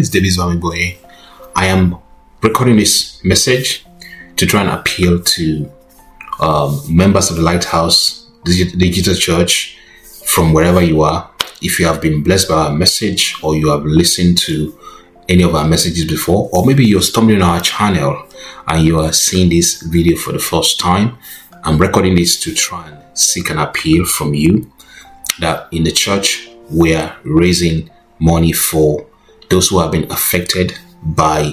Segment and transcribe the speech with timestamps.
[0.00, 0.96] name is David Zwamiboye.
[1.54, 1.98] I am
[2.40, 3.84] recording this message
[4.36, 5.70] to try and appeal to
[6.40, 9.76] um, members of the Lighthouse Digital Church
[10.24, 11.30] from wherever you are.
[11.60, 14.74] If you have been blessed by our message or you have listened to
[15.28, 18.26] any of our messages before, or maybe you're stumbling on our channel
[18.68, 21.18] and you are seeing this video for the first time,
[21.62, 24.72] I'm recording this to try and seek an appeal from you
[25.40, 29.09] that in the church we are raising money for
[29.50, 31.52] those who have been affected by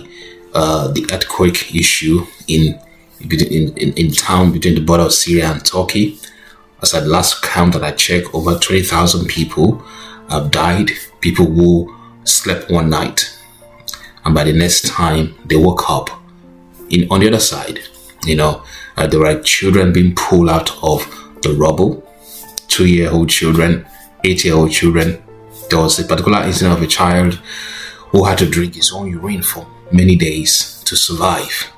[0.53, 2.79] uh, the earthquake issue in,
[3.19, 6.19] in in in town between the border of Syria and Turkey.
[6.81, 9.83] As at last count that I checked, over twenty thousand people
[10.29, 10.91] have died.
[11.19, 13.37] People who slept one night,
[14.23, 16.09] and by the next time they woke up,
[16.89, 17.79] in on the other side,
[18.25, 18.63] you know,
[18.95, 21.05] uh, there were children being pulled out of
[21.41, 22.07] the rubble
[22.67, 23.85] two year old children,
[24.23, 25.21] eight year old children.
[25.69, 27.39] There was a particular incident of a child
[28.09, 31.71] who had to drink his own urine for many days to survive.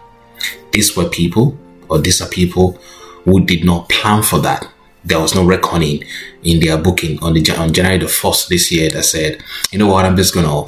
[0.71, 1.57] These were people,
[1.89, 2.79] or these are people
[3.25, 4.67] who did not plan for that.
[5.03, 6.03] There was no reckoning
[6.43, 9.87] in their booking on the on January the first this year that said, you know
[9.87, 10.65] what, I'm just gonna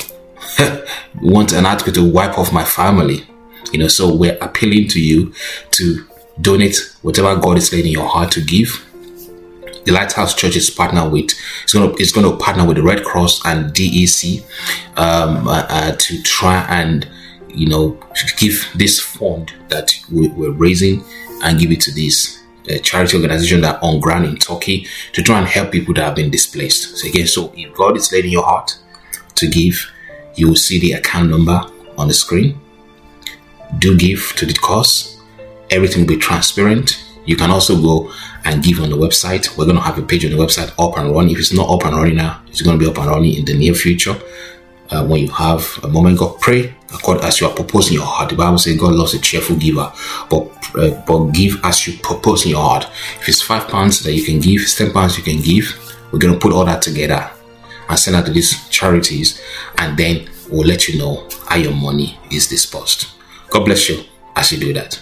[1.21, 3.25] want an article to wipe off my family.
[3.71, 5.33] You know, so we're appealing to you
[5.71, 6.05] to
[6.39, 8.85] donate whatever God is laying in your heart to give
[9.85, 11.31] the Lighthouse Church is partner with
[11.63, 14.43] it's going to it's going to partner with the Red Cross and DEC
[14.97, 17.07] um, uh, uh, to try and
[17.49, 17.97] you know
[18.37, 21.03] give this fund that we, we're raising
[21.43, 25.39] and give it to this uh, charity organization that on ground in Turkey to try
[25.39, 26.97] and help people that have been displaced.
[26.97, 28.77] So again, so if God is laying your heart
[29.35, 29.91] to give,
[30.35, 31.59] you will see the account number
[31.97, 32.59] on the screen.
[33.79, 35.11] Do give to the cause
[35.71, 37.03] everything will be transparent.
[37.25, 38.11] You can also go
[38.45, 39.57] and give on the website.
[39.57, 41.33] We're going to have a page on the website up and running.
[41.33, 43.45] If it's not up and running now, it's going to be up and running in
[43.45, 44.15] the near future.
[44.89, 48.29] Uh, when you have a moment, God pray according as you are proposing your heart.
[48.29, 49.91] The Bible says God loves a cheerful giver,
[50.29, 52.85] but uh, but give as you propose in your heart.
[53.19, 55.95] If it's five pounds that you can give, it's ten pounds you can give.
[56.11, 57.31] We're going to put all that together
[57.87, 59.41] and send out to these charities,
[59.77, 63.15] and then we'll let you know how your money is dispersed.
[63.49, 64.03] God bless you
[64.35, 65.01] as you do that.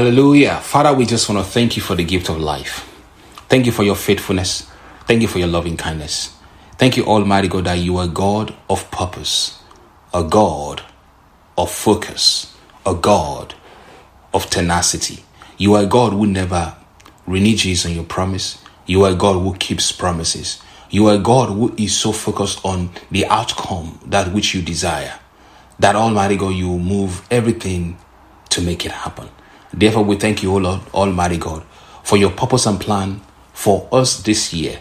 [0.00, 0.56] Hallelujah.
[0.62, 2.90] Father, we just want to thank you for the gift of life.
[3.50, 4.66] Thank you for your faithfulness.
[5.06, 6.34] Thank you for your loving kindness.
[6.78, 9.62] Thank you, Almighty God, that you are God of purpose,
[10.14, 10.82] a God
[11.58, 12.56] of focus,
[12.86, 13.52] a God
[14.32, 15.22] of tenacity.
[15.58, 16.74] You are God who never
[17.28, 18.56] reneges on your promise.
[18.86, 20.62] You are God who keeps promises.
[20.88, 25.20] You are God who is so focused on the outcome, that which you desire,
[25.78, 27.98] that Almighty God, you move everything
[28.48, 29.28] to make it happen.
[29.72, 31.62] Therefore, we thank you, O Lord, Almighty God,
[32.02, 33.20] for your purpose and plan
[33.52, 34.80] for us this year.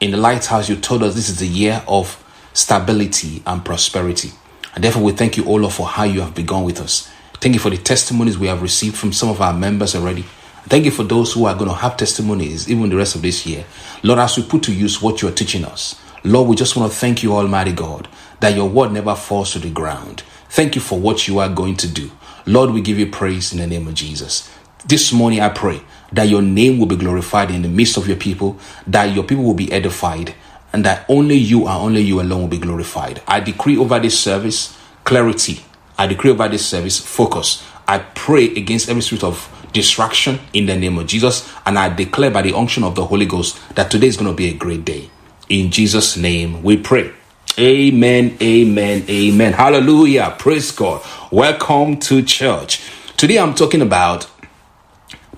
[0.00, 2.22] In the lighthouse, you told us this is the year of
[2.52, 4.32] stability and prosperity.
[4.74, 7.10] And therefore, we thank you, O Lord, for how you have begun with us.
[7.40, 10.24] Thank you for the testimonies we have received from some of our members already.
[10.66, 13.44] Thank you for those who are going to have testimonies even the rest of this
[13.46, 13.64] year.
[14.02, 16.90] Lord, as we put to use what you are teaching us, Lord, we just want
[16.90, 18.08] to thank you, Almighty God,
[18.40, 20.22] that your word never falls to the ground.
[20.48, 22.10] Thank you for what you are going to do.
[22.46, 24.50] Lord, we give you praise in the name of Jesus.
[24.86, 25.80] This morning, I pray
[26.12, 29.44] that your name will be glorified in the midst of your people, that your people
[29.44, 30.34] will be edified,
[30.70, 33.22] and that only you and only you alone will be glorified.
[33.26, 35.64] I decree over this service clarity.
[35.96, 37.64] I decree over this service focus.
[37.88, 42.30] I pray against every spirit of distraction in the name of Jesus, and I declare
[42.30, 44.84] by the unction of the Holy Ghost that today is going to be a great
[44.84, 45.08] day.
[45.48, 47.10] In Jesus' name we pray.
[47.56, 49.52] Amen, amen, amen.
[49.52, 50.34] Hallelujah.
[50.36, 51.06] Praise God.
[51.30, 52.82] Welcome to church.
[53.16, 54.28] Today I'm talking about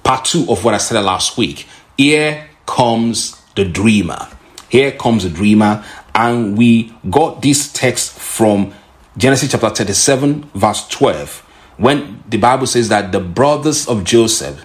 [0.02, 1.66] part two of what I said last week.
[1.98, 4.28] Here comes the dreamer.
[4.70, 5.84] Here comes the dreamer.
[6.14, 8.72] And we got this text from
[9.18, 11.40] Genesis chapter 37, verse 12,
[11.76, 14.64] when the Bible says that the brothers of Joseph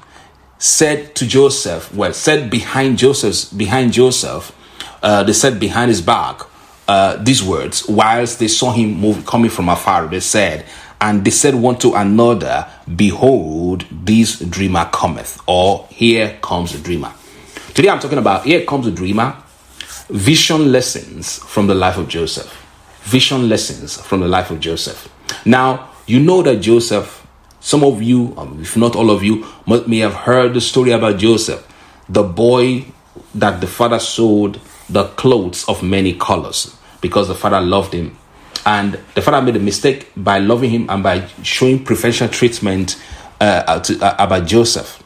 [0.57, 4.56] said to Joseph, well, said behind Joseph's behind Joseph,
[5.04, 6.44] uh, they said behind his back,
[6.92, 10.66] uh, these words, whilst they saw him move, coming from afar, they said,
[11.00, 12.68] and they said one to another,
[12.98, 17.14] Behold, this dreamer cometh, or here comes the dreamer.
[17.74, 19.38] Today I'm talking about here comes the dreamer,
[20.10, 22.52] vision lessons from the life of Joseph.
[23.04, 25.08] Vision lessons from the life of Joseph.
[25.46, 27.26] Now, you know that Joseph,
[27.62, 29.46] some of you, um, if not all of you,
[29.88, 31.66] may have heard the story about Joseph,
[32.10, 32.84] the boy
[33.34, 34.60] that the father sold
[34.90, 38.18] the clothes of many colors because the father loved him.
[38.65, 43.01] And the father made a mistake by loving him and by showing preferential treatment
[43.39, 45.01] uh, to, uh, about Joseph,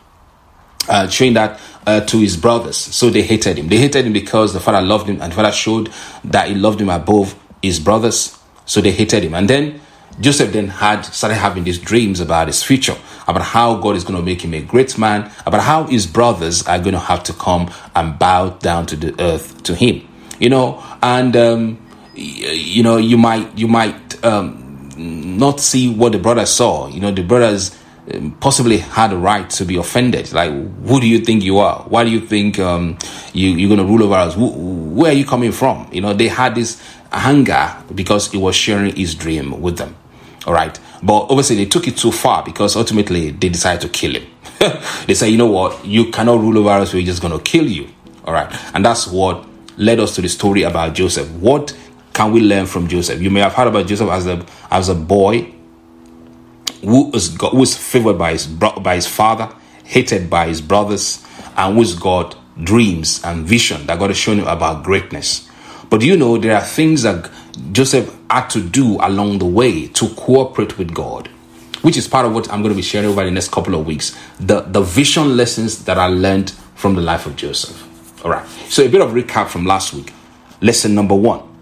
[0.89, 2.77] uh, showing that uh, to his brothers.
[2.77, 3.69] So they hated him.
[3.69, 5.89] They hated him because the father loved him and the father showed
[6.25, 8.37] that he loved him above his brothers.
[8.65, 9.33] So they hated him.
[9.33, 9.79] And then
[10.19, 12.95] Joseph then had started having these dreams about his future,
[13.27, 16.65] about how God is going to make him a great man, about how his brothers
[16.67, 20.07] are going to have to come and bow down to the earth to him.
[20.39, 21.84] You know, and um,
[22.15, 26.87] you know you might you might um, not see what the brothers saw.
[26.87, 27.77] You know, the brothers
[28.13, 30.31] um, possibly had a right to be offended.
[30.31, 31.83] Like, who do you think you are?
[31.83, 32.97] Why do you think um,
[33.33, 34.35] you, you're going to rule over us?
[34.37, 35.89] Where are you coming from?
[35.91, 36.81] You know, they had this
[37.11, 39.95] anger because he was sharing his dream with them.
[40.45, 40.79] All right.
[41.03, 44.27] But obviously, they took it too far because ultimately they decided to kill him.
[45.07, 45.85] they said, you know what?
[45.85, 46.93] You cannot rule over us.
[46.93, 47.89] We're just going to kill you.
[48.23, 48.51] All right.
[48.73, 49.45] And that's what
[49.77, 51.29] led us to the story about Joseph.
[51.31, 51.75] What
[52.15, 53.21] can we learn from Joseph?
[53.21, 55.53] You may have heard about Joseph as a, as a boy
[56.81, 59.53] who was, who was favored by his, by his father,
[59.83, 61.23] hated by his brothers,
[61.57, 65.49] and who's got dreams and vision that God has shown him about greatness.
[65.89, 67.29] But you know, there are things that
[67.73, 71.27] Joseph had to do along the way to cooperate with God,
[71.81, 73.85] which is part of what I'm going to be sharing over the next couple of
[73.85, 74.17] weeks.
[74.39, 78.23] The, the vision lessons that I learned from the life of Joseph.
[78.23, 78.47] All right.
[78.69, 80.13] So, a bit of recap from last week.
[80.61, 81.54] Lesson number one.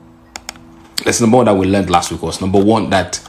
[1.06, 3.22] Lesson number one that we learned last week was number one that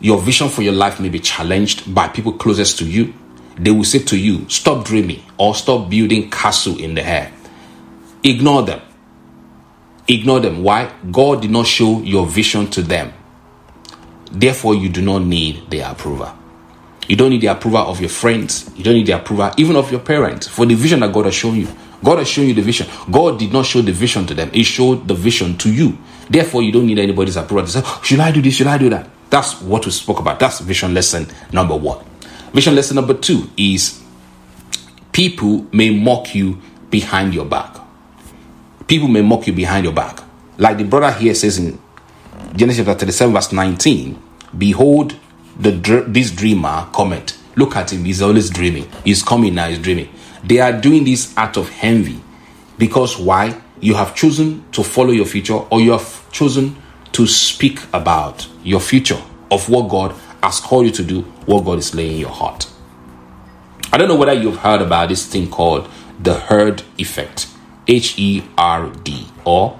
[0.00, 3.14] your vision for your life may be challenged by people closest to you.
[3.56, 7.32] They will say to you, Stop dreaming or stop building castle in the air.
[8.22, 8.80] Ignore them
[10.08, 10.62] Ignore them.
[10.62, 10.90] Why?
[11.10, 13.12] God did not show your vision to them.
[14.32, 16.34] Therefore, you do not need their approval.
[17.06, 18.70] You don't need the approval of your friends.
[18.74, 21.34] You don't need the approval even of your parents for the vision that God has
[21.34, 21.68] shown you.
[22.02, 22.86] God has shown you the vision.
[23.10, 24.50] God did not show the vision to them.
[24.50, 25.98] He showed the vision to you.
[26.30, 28.54] Therefore, you don't need anybody's approval to say, oh, should I do this?
[28.54, 29.08] Should I do that?
[29.30, 30.38] That's what we spoke about.
[30.38, 32.04] That's vision lesson number one.
[32.52, 34.02] Vision lesson number two is
[35.12, 37.78] people may mock you behind your back
[38.88, 40.20] people may mock you behind your back.
[40.56, 41.78] Like the brother here says in
[42.56, 44.20] Genesis chapter 37, verse 19
[44.56, 45.14] Behold,
[45.60, 45.70] the
[46.08, 47.36] this dreamer cometh.
[47.56, 48.88] Look at him, he's always dreaming.
[49.04, 50.08] He's coming now, he's dreaming.
[50.44, 52.20] They are doing this out of envy.
[52.78, 53.60] Because why?
[53.80, 56.76] You have chosen to follow your future, or you have chosen
[57.12, 61.78] to speak about your future of what God has called you to do, what God
[61.78, 62.68] is laying in your heart.
[63.92, 65.88] I don't know whether you've heard about this thing called
[66.20, 67.48] the herd effect,
[67.86, 69.78] H E R D, or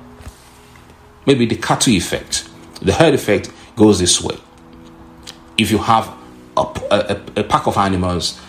[1.27, 2.49] maybe the cattle effect.
[2.81, 4.37] The herd effect goes this way.
[5.59, 6.09] If you have
[6.57, 8.41] a, a, a pack of animals,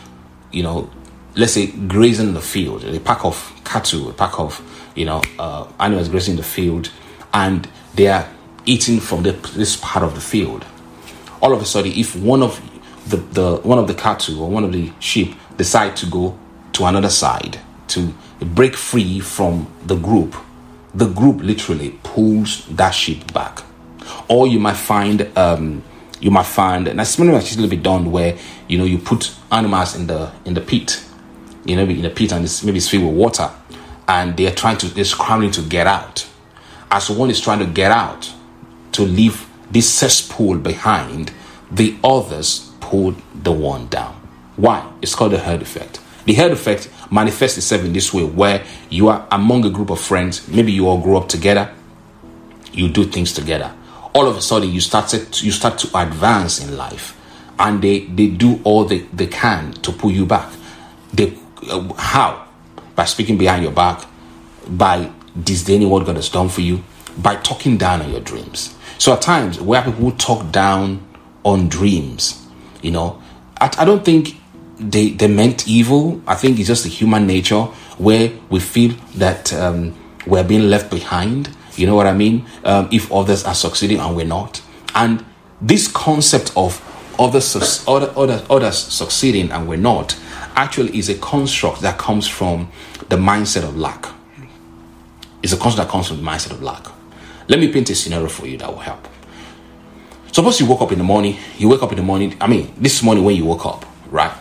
[0.52, 0.90] you know,
[1.36, 4.62] let's say grazing in the field, a pack of cattle, a pack of,
[4.96, 6.92] you know, uh, animals grazing in the field,
[7.34, 8.28] and they are
[8.66, 10.66] eating from the, this part of the field.
[11.42, 12.62] All of a sudden, if one of
[13.10, 16.38] the, the one of the cattle or one of the sheep decide to go
[16.74, 20.36] to another side to break free from the group,
[20.94, 23.64] the group literally pulls that sheep back.
[24.28, 25.84] Or you might find um,
[26.20, 28.98] you might find and that's something that's a little bit done where you know you
[28.98, 31.04] put animals in the in the pit,
[31.70, 33.50] you know, in a pit and it's, maybe it's filled with water,
[34.08, 36.28] and they're trying to they're scrambling to get out.
[36.92, 38.34] As one is trying to get out
[38.94, 41.32] to leave this cesspool behind,
[41.72, 44.16] the others pull the one down.
[44.56, 44.92] Why?
[45.02, 46.02] It's called the herd effect.
[46.26, 50.02] The herd effect manifests itself in this way where you are among a group of
[50.02, 51.74] friends, maybe you all grew up together,
[52.74, 53.74] you do things together.
[54.14, 57.16] All of a sudden you start to, you start to advance in life
[57.58, 60.52] and they, they do all they, they can to pull you back.
[61.14, 61.38] They,
[61.70, 62.48] uh, how?
[62.96, 64.06] By speaking behind your back,
[64.68, 65.12] by
[65.42, 66.84] disdaining what God has done for you,
[67.18, 68.76] by talking down on your dreams.
[68.98, 71.06] So at times where people talk down
[71.44, 72.46] on dreams,
[72.82, 73.22] you know,
[73.60, 74.36] I, I don't think
[74.80, 76.22] they they meant evil.
[76.28, 77.64] I think it's just the human nature
[77.98, 81.50] where we feel that um, we're being left behind.
[81.76, 82.46] You know what I mean?
[82.64, 84.62] Um, if others are succeeding and we're not,
[84.96, 85.24] and
[85.62, 86.82] this concept of
[87.20, 90.18] others other, other, others succeeding and we're not
[90.60, 92.70] actually is a construct that comes from
[93.08, 94.08] the mindset of lack.
[95.42, 96.86] It's a construct that comes from the mindset of lack.
[97.48, 99.08] Let me paint a scenario for you that will help.
[100.34, 102.74] Suppose you woke up in the morning, you wake up in the morning, I mean,
[102.78, 104.36] this morning when you woke up, right?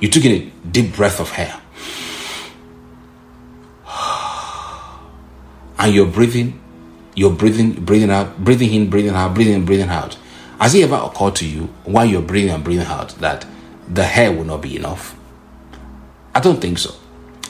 [0.00, 1.60] You took in a deep breath of air.
[5.78, 6.60] And you're breathing,
[7.14, 10.18] you're breathing, breathing out, breathing in, breathing out, breathing in, breathing out.
[10.60, 13.46] Has it ever occurred to you while you're breathing and breathing out that
[13.92, 15.16] the hair will not be enough?
[16.34, 16.94] I don't think so.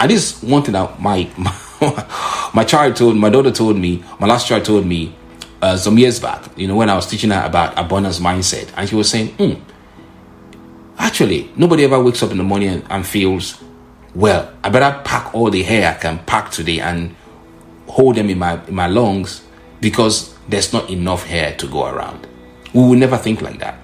[0.00, 4.02] And this is one thing that my, my, my child told my daughter told me,
[4.18, 5.14] my last child told me
[5.60, 8.70] uh, some years back, you know, when I was teaching her about abundance mindset.
[8.76, 9.54] And she was saying, hmm,
[10.98, 13.62] actually, nobody ever wakes up in the morning and, and feels,
[14.14, 17.14] well, I better pack all the hair I can pack today and
[17.86, 19.42] hold them in my, in my lungs
[19.80, 22.26] because there's not enough hair to go around.
[22.72, 23.79] We will never think like that.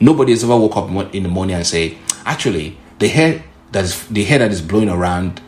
[0.00, 4.06] Nobody has ever woke up in the morning and say, actually, the hair that is
[4.08, 5.40] the hair that is blowing around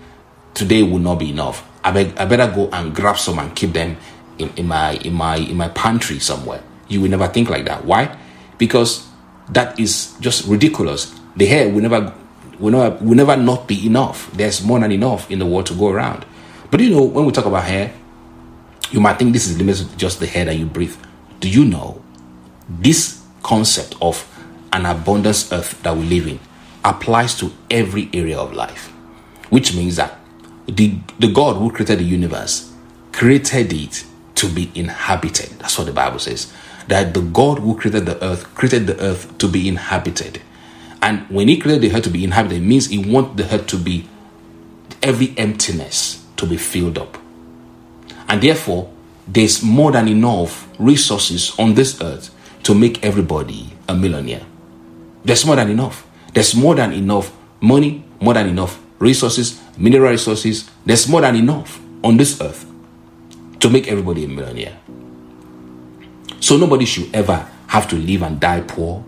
[0.55, 1.67] today will not be enough.
[1.83, 3.97] I, I better go and grab some and keep them
[4.39, 6.63] in, in my in my in my pantry somewhere.
[6.89, 7.85] You will never think like that.
[7.85, 8.17] Why?
[8.59, 9.09] Because
[9.49, 11.19] that is just ridiculous.
[11.37, 12.15] The hair will never
[12.59, 14.31] will never will never not be enough.
[14.33, 16.25] There's more than enough in the world to go around.
[16.71, 17.93] But you know, when we talk about hair,
[18.91, 20.97] you might think this is limited to just the hair that you breathe.
[21.41, 22.03] Do you know
[22.69, 24.17] this concept of
[24.73, 26.41] an abundance earth that we live in
[26.85, 28.89] applies to every area of life?
[29.51, 30.19] Which means that
[30.67, 32.73] the, the God who created the universe
[33.13, 34.05] created it
[34.37, 35.51] to be inhabited.
[35.59, 36.53] That's what the Bible says.
[36.89, 40.43] That the God who created the earth created the earth to be inhabited.
[41.01, 43.67] And when he created the earth to be inhabited, it means he wants the earth
[43.69, 44.09] to be
[45.03, 47.19] every emptiness to be filled up.
[48.29, 48.91] And therefore,
[49.27, 54.47] there's more than enough resources on this earth to make everybody a millionaire.
[55.25, 56.07] There's more than enough.
[56.33, 60.69] There's more than enough money, more than enough resources, mineral resources.
[60.85, 62.67] There's more than enough on this earth
[63.61, 64.79] to make everybody a millionaire.
[66.41, 69.05] So nobody should ever have to live and die poor.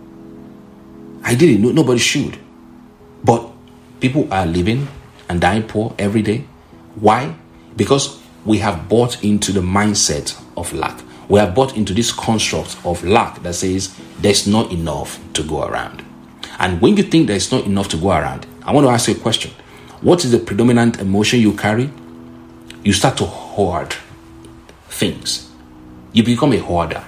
[1.22, 2.38] I didn't know nobody should.
[3.24, 3.50] But
[4.00, 4.86] people are living
[5.28, 6.44] and dying poor every day.
[6.94, 7.34] Why?
[7.76, 11.00] Because we have bought into the mindset of lack.
[11.28, 15.64] We have bought into this construct of lack that says there's not enough to go
[15.64, 16.03] around.
[16.58, 19.14] And when you think there's not enough to go around, I want to ask you
[19.14, 19.50] a question.
[20.00, 21.90] What is the predominant emotion you carry?
[22.82, 23.94] You start to hoard
[24.88, 25.50] things.
[26.12, 27.04] You become a hoarder.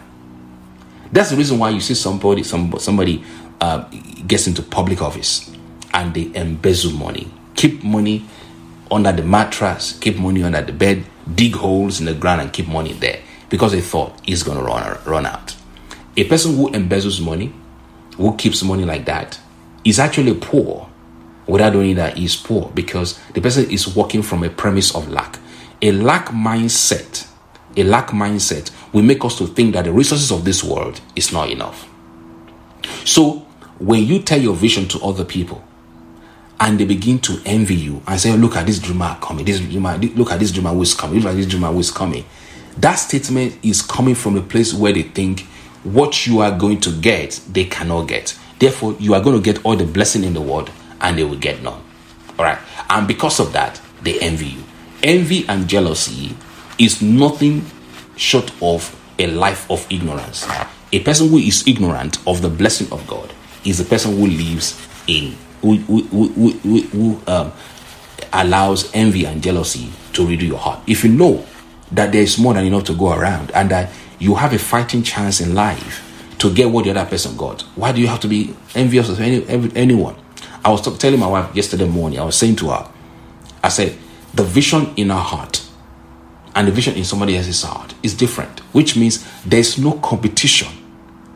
[1.13, 3.25] That's the reason why you see somebody some, somebody
[3.61, 3.89] uh,
[4.27, 5.51] gets into public office
[5.95, 8.25] and they embezzle money, keep money
[8.91, 12.67] under the mattress, keep money under the bed, dig holes in the ground and keep
[12.69, 15.57] money there because they thought it's going to run, run out.
[16.17, 17.53] A person who embezzles money,
[18.17, 19.39] who keeps money like that,
[19.85, 20.91] is actually poor.
[21.47, 25.39] Without knowing that he's poor because the person is working from a premise of lack.
[25.81, 27.29] A lack mindset,
[27.77, 31.33] a lack mindset will make us to think that the resources of this world is
[31.33, 31.89] not enough.
[33.05, 33.47] So
[33.79, 35.63] when you tell your vision to other people
[36.59, 39.97] and they begin to envy you and say, Look at this dreamer coming, this dreamer,
[39.99, 42.25] look at this dreamer who is coming, look at this dreamer who is coming.
[42.79, 45.47] That statement is coming from a place where they think
[45.93, 48.39] what you are going to get, they cannot get.
[48.59, 51.37] Therefore, you are going to get all the blessing in the world and they will
[51.37, 51.83] get none.
[52.39, 52.59] All right.
[52.89, 54.63] And because of that, they envy you.
[55.03, 56.37] Envy and jealousy
[56.79, 57.65] is nothing
[58.17, 60.47] short of a life of ignorance.
[60.93, 63.33] A person who is ignorant of the blessing of God
[63.65, 67.53] is a person who lives in, who, who, who, who, um,
[68.33, 70.81] allows envy and jealousy to riddle your heart.
[70.87, 71.47] If you know
[71.93, 75.03] that there is more than enough to go around and that you have a fighting
[75.03, 76.03] chance in life
[76.39, 79.21] to get what the other person got, why do you have to be envious of
[79.21, 79.45] any,
[79.75, 80.17] anyone?
[80.65, 82.91] I was talk, telling my wife yesterday morning, I was saying to her,
[83.63, 83.97] I said,
[84.35, 85.67] the vision in our heart
[86.55, 90.69] and the vision in somebody else's heart is different, which means there's no competition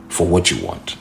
[0.09, 0.97] for what you want.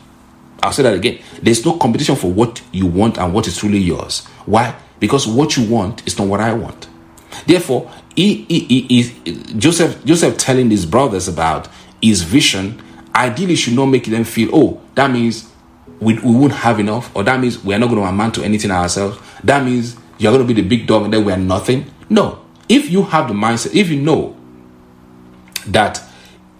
[0.62, 1.20] I'll say that again.
[1.42, 4.26] There's no competition for what you want and what is truly yours.
[4.46, 4.76] Why?
[5.00, 6.88] Because what you want is not what I want.
[7.46, 11.70] Therefore, he, he, he, Joseph, Joseph telling his brothers about
[12.02, 12.82] his vision
[13.16, 15.50] ideally should not make them feel, oh, that means
[16.02, 18.44] we, we won't have enough, or that means we are not going to amount to
[18.44, 19.18] anything ourselves.
[19.46, 21.90] That means you're going to be the big dog and then we are nothing.
[22.10, 22.44] No.
[22.68, 24.36] If you have the mindset, if you know
[25.68, 26.04] that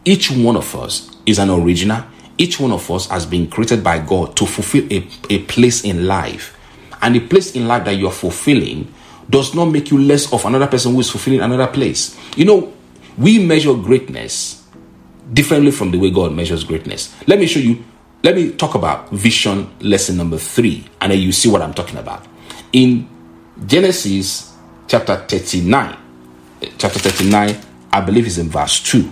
[0.06, 2.06] each one of us is an original,
[2.38, 6.08] each one of us has been created by God to fulfill a, a place in
[6.08, 6.58] life.
[7.02, 8.94] And the place in life that you're fulfilling
[9.30, 12.18] does not make you less of another person who is fulfilling another place.
[12.36, 12.74] You know,
[13.18, 14.68] we measure greatness
[15.32, 17.16] differently from the way God measures greatness.
[17.28, 17.84] Let me show you,
[18.24, 21.98] let me talk about vision lesson number three, and then you see what I'm talking
[21.98, 22.26] about.
[22.74, 23.08] In
[23.66, 24.56] Genesis
[24.88, 25.98] chapter 39,
[26.78, 27.60] chapter 39,
[27.92, 29.12] I believe is in verse 2.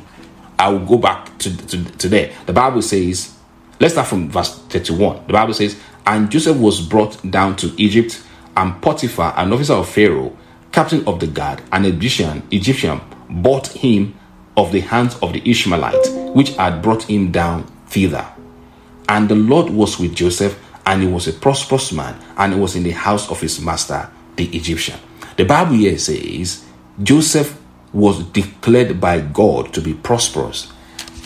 [0.59, 2.33] I will go back to, to, to there.
[2.45, 3.35] The Bible says,
[3.79, 5.27] let's start from verse 31.
[5.27, 8.23] The Bible says, And Joseph was brought down to Egypt,
[8.57, 10.35] and Potiphar, an officer of Pharaoh,
[10.71, 14.17] captain of the guard, an Egyptian, Egyptian, bought him
[14.57, 18.27] of the hands of the Ishmaelite, which had brought him down thither.
[19.07, 22.75] And the Lord was with Joseph, and he was a prosperous man, and he was
[22.75, 24.99] in the house of his master, the Egyptian.
[25.35, 26.65] The Bible here says
[27.03, 27.61] Joseph
[27.93, 30.73] was declared by God to be prosperous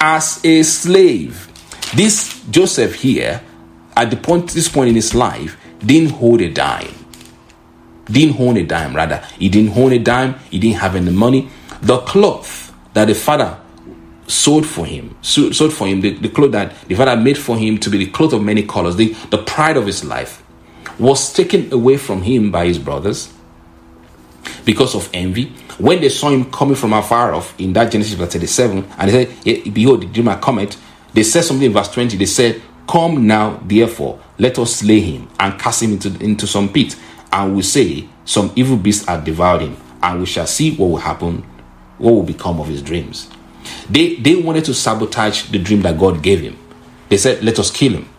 [0.01, 1.47] as a slave.
[1.95, 3.41] This Joseph here,
[3.95, 7.00] at the point this point in his life, didn't hold a dime.
[8.11, 9.23] Didn't hold a dime, rather.
[9.37, 11.49] He didn't hold a dime, he didn't have any money.
[11.81, 13.57] The cloth that the father
[14.27, 17.77] sold for him, sold for him, the, the cloth that the father made for him
[17.79, 20.43] to be the cloth of many colors, the, the pride of his life,
[20.99, 23.33] was taken away from him by his brothers
[24.65, 25.45] because of envy.
[25.77, 29.25] When they saw him coming from afar off in that Genesis chapter 37, and they
[29.25, 30.79] said, Behold, the dreamer cometh,
[31.13, 32.17] they said something in verse 20.
[32.17, 36.69] They said, Come now, therefore, let us slay him and cast him into, into some
[36.71, 36.95] pit,
[37.31, 40.97] and we say, Some evil beasts hath devoured him, and we shall see what will
[40.97, 41.43] happen,
[41.97, 43.29] what will become of his dreams.
[43.89, 46.57] They, they wanted to sabotage the dream that God gave him.
[47.09, 48.09] They said, Let us kill him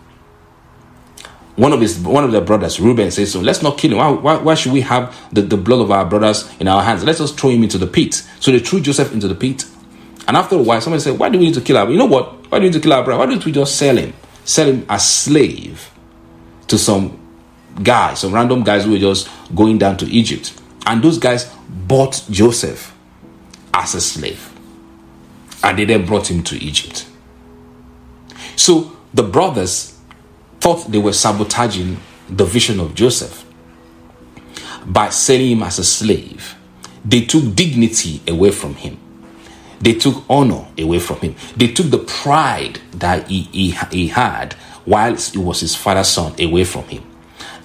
[1.57, 3.99] one of his one of their brothers, Reuben, says, "So let's not kill him.
[3.99, 7.05] Why, why, why, should we have the, the blood of our brothers in our hands?
[7.05, 9.65] Let's just throw him into the pit." So they threw Joseph into the pit.
[10.27, 11.91] And after a while, somebody said, "Why do we need to kill our?
[11.91, 12.51] You know what?
[12.51, 13.21] Why do we need to kill our brother?
[13.21, 14.15] Why don't we just sell him?
[14.45, 15.91] Sell him as slave
[16.69, 17.19] to some
[17.83, 20.53] guys, some random guys who were just going down to Egypt."
[20.87, 22.93] And those guys bought Joseph
[23.73, 24.51] as a slave,
[25.63, 27.07] and they then brought him to Egypt.
[28.57, 29.97] So the brothers
[30.61, 33.45] thought they were sabotaging the vision of Joseph
[34.87, 36.55] by selling him as a slave.
[37.05, 38.99] They took dignity away from him.
[39.81, 41.35] They took honor away from him.
[41.57, 44.55] They took the pride that he, he, he had
[44.87, 47.03] whilst he was his father's son away from him.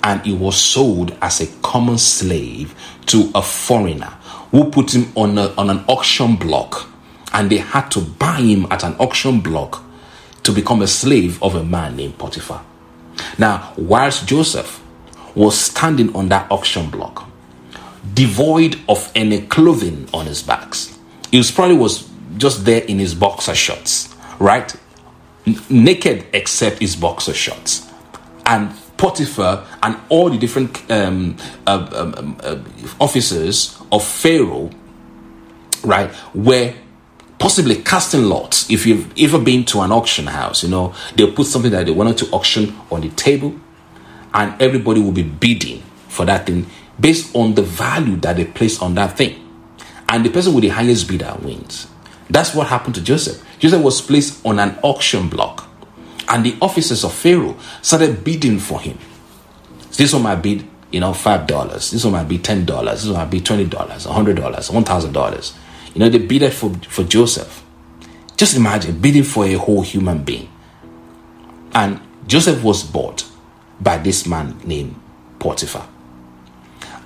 [0.08, 2.74] And he was sold as a common slave
[3.08, 4.14] to a foreigner
[4.52, 6.90] who put him on, a, on an auction block.
[7.34, 9.84] And they had to buy him at an auction block
[10.44, 12.64] to become a slave of a man named Potiphar.
[13.38, 14.82] Now, whilst Joseph
[15.36, 17.30] was standing on that auction block,
[18.14, 20.98] devoid of any clothing on his backs,
[21.32, 24.74] he was probably was just there in his boxer shorts, right?
[25.46, 27.86] N- naked except his boxer shorts.
[28.46, 32.60] And Potiphar and all the different um, uh, um, uh,
[33.00, 34.70] officers of Pharaoh,
[35.84, 36.74] right, were
[37.40, 38.70] possibly casting lots.
[38.70, 41.92] If you've ever been to an auction house, you know, they'll put something that they
[41.92, 43.56] wanted to auction on the table,
[44.34, 46.66] and everybody will be bidding for that thing
[47.00, 49.44] based on the value that they place on that thing.
[50.10, 51.88] And the person with the highest bidder wins.
[52.30, 53.44] That's what happened to Joseph.
[53.60, 55.67] Joseph was placed on an auction block,
[56.28, 58.98] and the officers of Pharaoh started bidding for him.
[59.96, 61.92] This one might bid you know, five dollars.
[61.92, 63.04] This one might be ten dollars.
[63.04, 65.54] This one might be twenty dollars, a hundred dollars, one thousand dollars.
[65.94, 67.64] You know, they bid it for for Joseph.
[68.38, 70.50] Just imagine bidding for a whole human being.
[71.74, 73.26] And Joseph was bought
[73.82, 75.00] by this man named
[75.40, 75.88] Potiphar.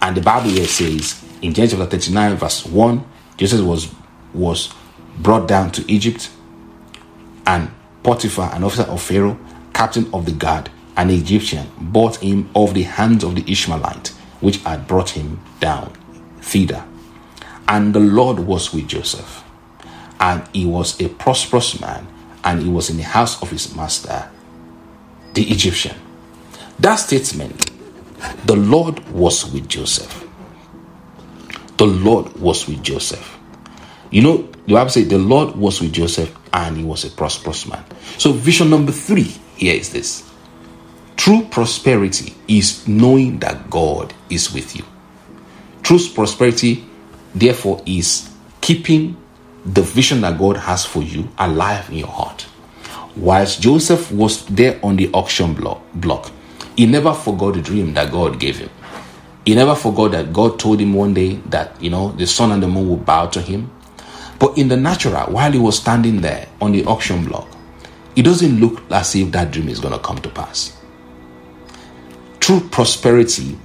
[0.01, 3.05] And the Bible here says in Genesis chapter 39, verse 1,
[3.37, 3.93] Joseph was
[4.33, 4.73] was
[5.17, 6.29] brought down to Egypt,
[7.45, 7.71] and
[8.03, 9.39] Potiphar, an officer of Pharaoh,
[9.73, 14.09] captain of the guard, an Egyptian, bought him of the hands of the Ishmaelite,
[14.39, 15.93] which had brought him down
[16.41, 16.83] thither.
[17.67, 19.43] And the Lord was with Joseph,
[20.19, 22.07] and he was a prosperous man,
[22.43, 24.29] and he was in the house of his master,
[25.33, 25.95] the Egyptian.
[26.79, 27.71] That statement,
[28.45, 30.27] the Lord was with Joseph.
[31.77, 33.37] The Lord was with Joseph.
[34.09, 37.67] You know, the Bible says the Lord was with Joseph and he was a prosperous
[37.67, 37.83] man.
[38.17, 40.29] So, vision number three here is this
[41.17, 44.83] true prosperity is knowing that God is with you.
[45.83, 46.85] True prosperity,
[47.35, 48.29] therefore, is
[48.61, 49.17] keeping
[49.65, 52.45] the vision that God has for you alive in your heart.
[53.15, 56.31] Whilst Joseph was there on the auction block, block,
[56.75, 58.69] he never forgot the dream that God gave him.
[59.45, 62.63] He never forgot that God told him one day that, you know, the sun and
[62.63, 63.71] the moon would bow to him.
[64.41, 67.47] But in the natural, while he was standing there on the auction block,
[68.15, 70.75] it doesn't look as if that dream is going to come to pass.
[72.39, 73.59] True prosperity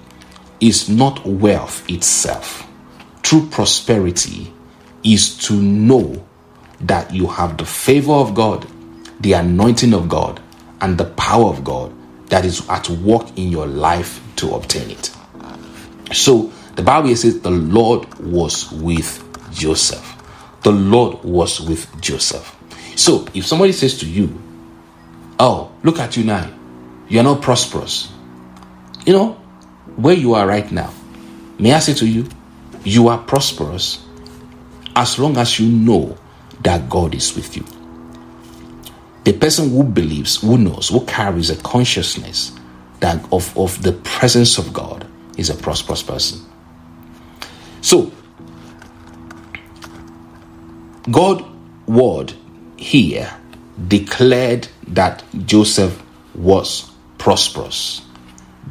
[0.61, 2.69] is not wealth itself.
[3.23, 4.53] True prosperity
[5.03, 6.27] is to know
[6.83, 8.69] that you have the favor of God,
[9.21, 10.43] the anointing of God,
[10.83, 11.91] and the power of God
[12.29, 15.11] that is at work in your life to obtain it.
[16.13, 19.23] So the Bible says the Lord was with
[19.55, 20.16] Joseph.
[20.67, 22.57] The Lord was with Joseph.
[22.97, 24.37] So if somebody says to you,
[25.39, 26.53] Oh, look at you now,
[27.09, 28.11] you're not prosperous.
[29.07, 29.33] You know,
[29.95, 30.93] where you are right now,
[31.61, 32.29] may I say to you,
[32.83, 34.05] you are prosperous
[34.97, 36.19] as long as you know
[36.63, 37.65] that God is with you.
[39.23, 42.51] The person who believes, who knows, who carries a consciousness
[42.99, 45.07] that of, of the presence of God
[45.39, 46.41] is a prosperous person.
[47.83, 48.11] So,
[51.11, 51.45] God
[51.87, 52.33] word
[52.77, 53.33] here
[53.87, 56.03] declared that Joseph
[56.35, 58.03] was prosperous.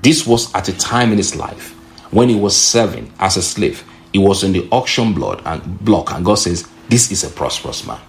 [0.02, 1.72] This was at a time in his life
[2.12, 3.84] when he was serving as a slave.
[4.12, 7.88] He was in the auction block and block, and God says, This is a prosperous
[7.88, 8.00] man.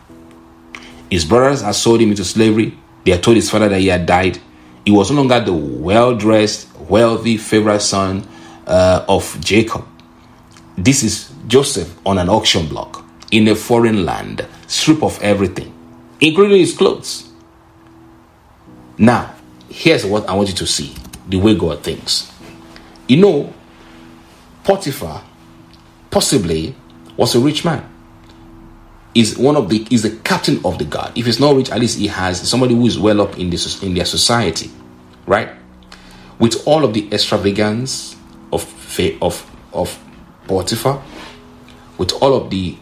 [1.08, 2.76] His brothers had sold him into slavery.
[3.04, 4.40] They had told his father that he had died.
[4.84, 8.26] He was no longer the well dressed, wealthy, favorite son
[8.66, 9.86] uh, of Jacob.
[10.76, 15.72] This is Joseph on an auction block in a foreign land, strip of everything,
[16.20, 17.28] including his clothes.
[18.98, 19.34] Now,
[19.68, 20.94] here's what I want you to see
[21.28, 22.32] the way God thinks.
[23.08, 23.52] You know,
[24.64, 25.22] Potiphar
[26.10, 26.74] possibly
[27.16, 27.92] was a rich man.
[29.14, 31.16] Is one of the is the captain of the guard.
[31.16, 33.82] If he's not rich, at least he has somebody who is well up in this
[33.82, 34.70] in their society,
[35.26, 35.48] right?
[36.38, 38.14] With all of the extravagance
[38.52, 38.64] of
[39.22, 39.98] of of
[40.46, 41.02] Potiphar,
[41.96, 42.76] with all of the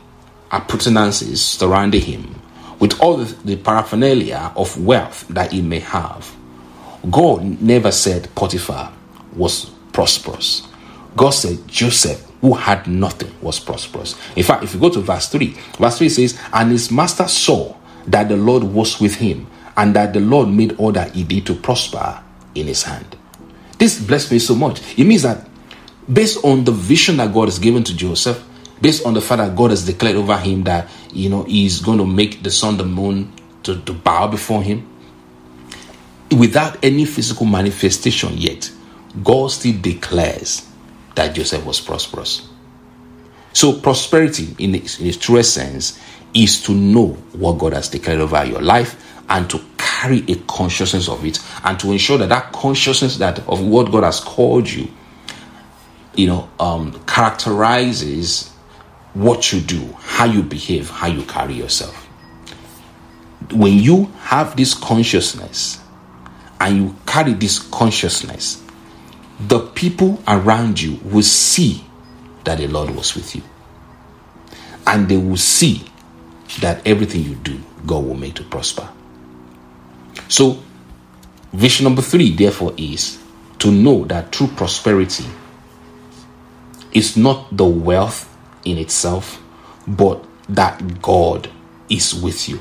[0.57, 2.41] appurtenances surrounding him,
[2.79, 6.35] with all the, paraphernalia of wealth that he may have,
[7.11, 8.93] God never said Potiphar
[9.35, 10.67] was prosperous.
[11.17, 14.19] God said Joseph, who had nothing, was prosperous.
[14.37, 17.77] In fact, if you go to verse 3, verse 3 says, And his master saw
[18.07, 21.47] that the Lord was with him, and that the Lord made all that he did
[21.47, 22.23] to prosper
[22.55, 23.17] in his hand.
[23.79, 24.99] This blessed me so much.
[24.99, 25.49] It means that
[26.13, 28.45] based on the vision that God has given to Joseph,
[28.81, 31.99] based on the fact that God has declared over him that you know he's going
[31.99, 33.33] to make the sun, the moon
[33.65, 34.89] to, to bow before him,
[36.39, 38.71] without any physical manifestation yet,
[39.23, 40.69] God still declares
[41.15, 42.49] that Joseph was prosperous.
[43.53, 45.99] So, prosperity in its, in its truest sense
[46.35, 51.09] is to know what God has declared over your life and to carry a consciousness
[51.09, 54.89] of it and to ensure that that consciousness that of what God has called you,
[56.17, 58.54] you know, um, characterizes
[59.15, 61.95] what you do, how you behave, how you carry yourself.
[63.53, 65.81] When you have this consciousness
[66.61, 68.63] and you carry this consciousness,
[69.41, 71.85] the people around you will see
[72.45, 73.43] that the Lord was with you.
[74.87, 75.83] And they will see
[76.61, 78.89] that everything you do, God will make to prosper.
[80.29, 80.63] So,
[81.53, 83.19] vision number three, therefore, is
[83.61, 85.25] to know that true prosperity
[86.93, 88.34] is not the wealth
[88.65, 89.43] in itself,
[89.87, 91.51] but that God
[91.89, 92.61] is with you.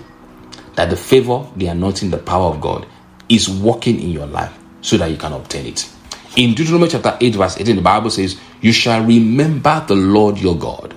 [0.76, 2.86] That the favor, the anointing, the power of God
[3.30, 5.90] is working in your life so that you can obtain it.
[6.36, 10.58] In Deuteronomy chapter 8, verse 18, the Bible says, You shall remember the Lord your
[10.58, 10.94] God.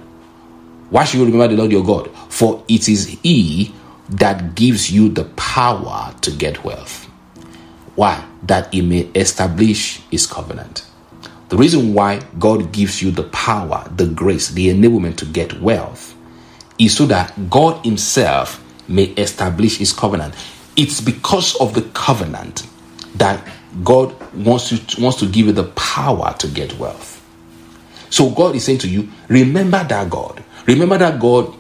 [0.89, 2.11] Why should you remember the Lord your God?
[2.31, 3.75] For it is He
[4.09, 7.05] that gives you the power to get wealth.
[7.97, 8.25] Why?
[8.45, 10.86] That He may establish His covenant.
[11.49, 16.15] The reason why God gives you the power, the grace, the enablement to get wealth
[16.79, 20.35] is so that God Himself may establish His covenant.
[20.77, 22.67] It's because of the covenant
[23.15, 23.47] that
[23.85, 27.23] God wants to wants to give you the power to get wealth.
[28.11, 30.43] So God is saying to you, remember that God.
[30.67, 31.55] Remember that God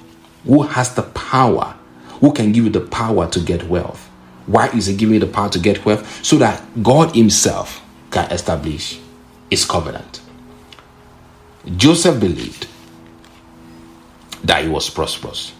[0.44, 1.76] who has the power,
[2.20, 4.08] who can give you the power to get wealth.
[4.46, 6.24] Why is he giving you the power to get wealth?
[6.24, 9.00] So that God himself can establish
[9.50, 10.20] his covenant.
[11.76, 12.68] Joseph believed
[14.44, 15.52] that he was prosperous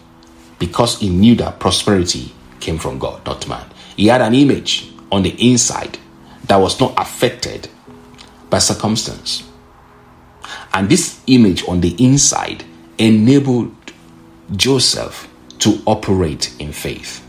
[0.59, 3.65] because he knew that prosperity came from God, not man.
[3.95, 5.97] He had an image on the inside
[6.45, 7.69] that was not affected
[8.49, 9.43] by circumstance.
[10.73, 12.63] And this image on the inside
[12.97, 13.73] enabled
[14.55, 15.27] Joseph
[15.59, 17.25] to operate in faith.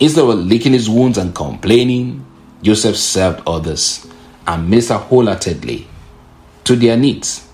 [0.00, 2.24] Instead of licking his wounds and complaining,
[2.62, 4.06] Joseph served others
[4.48, 5.86] and ministered wholeheartedly
[6.64, 7.48] to their needs.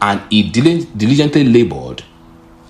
[0.00, 2.04] And he diligently labored.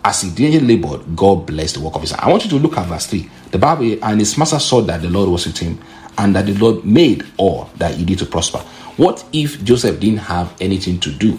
[0.04, 2.22] As he diligently labored, God blessed the work of his hand.
[2.22, 3.28] I want you to look at verse 3.
[3.50, 5.78] The Bible, and his master saw that the Lord was with him,
[6.16, 8.58] and that the Lord made all that he did to prosper.
[8.96, 11.38] What if Joseph didn't have anything to do?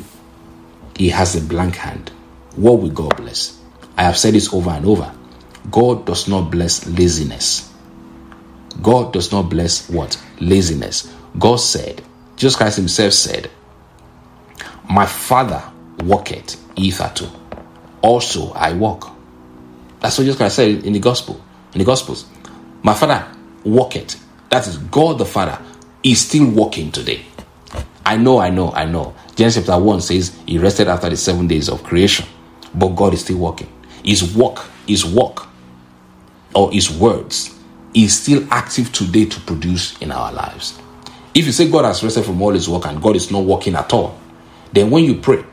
[0.96, 2.12] He has a blank hand.
[2.56, 3.60] What will God bless?
[3.98, 5.12] I have said this over and over.
[5.72, 7.74] God does not bless laziness.
[8.82, 10.22] God does not bless what?
[10.40, 11.12] Laziness.
[11.40, 12.04] God said,
[12.38, 13.52] Jesus Christ Himself said,
[14.90, 15.62] My Father
[16.00, 17.30] walketh hitherto.
[18.02, 19.12] Also I walk.
[20.00, 21.44] That's what Jesus Christ said in the gospel.
[21.74, 22.26] In the gospels.
[22.84, 23.28] My Father
[23.66, 25.60] walketh that is God the Father
[26.04, 27.26] is still working today.
[28.06, 29.14] I know, I know, I know.
[29.36, 32.26] Genesis chapter 1 says he rested after the seven days of creation,
[32.74, 33.72] but God is still working.
[34.04, 35.48] His work, his work,
[36.56, 37.60] or his words
[37.94, 40.80] is still active today to produce in our lives.
[41.38, 43.76] If you say God has rested from all his work and God is not working
[43.76, 44.20] at all,
[44.74, 45.46] then when you pray,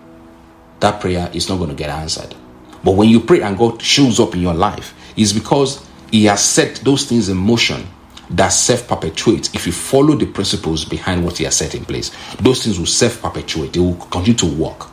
[0.80, 2.34] that prayer is not going to get answered.
[2.82, 6.42] But when you pray and God shows up in your life, it's because He has
[6.42, 7.86] set those things in motion
[8.30, 12.10] that self perpetuate if you follow the principles behind what he has set in place.
[12.40, 14.88] Those things will self perpetuate, they will continue to work.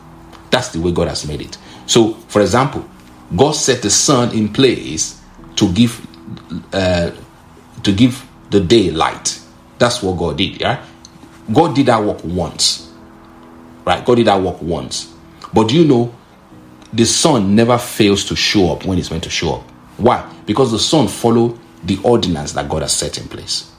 [0.50, 1.56] That's the way God has made it.
[1.86, 2.86] So, for example,
[3.34, 5.18] God set the sun in place
[5.56, 6.06] to give
[6.74, 7.12] uh,
[7.82, 9.41] to give the day light.
[9.78, 10.60] That's what God did.
[10.60, 10.84] Yeah,
[11.52, 12.90] God did that work once.
[13.84, 14.04] Right?
[14.04, 15.12] God did that work once.
[15.52, 16.14] But do you know
[16.92, 19.62] the sun never fails to show up when it's meant to show up?
[19.96, 20.32] Why?
[20.46, 23.70] Because the sun follow the ordinance that God has set in place.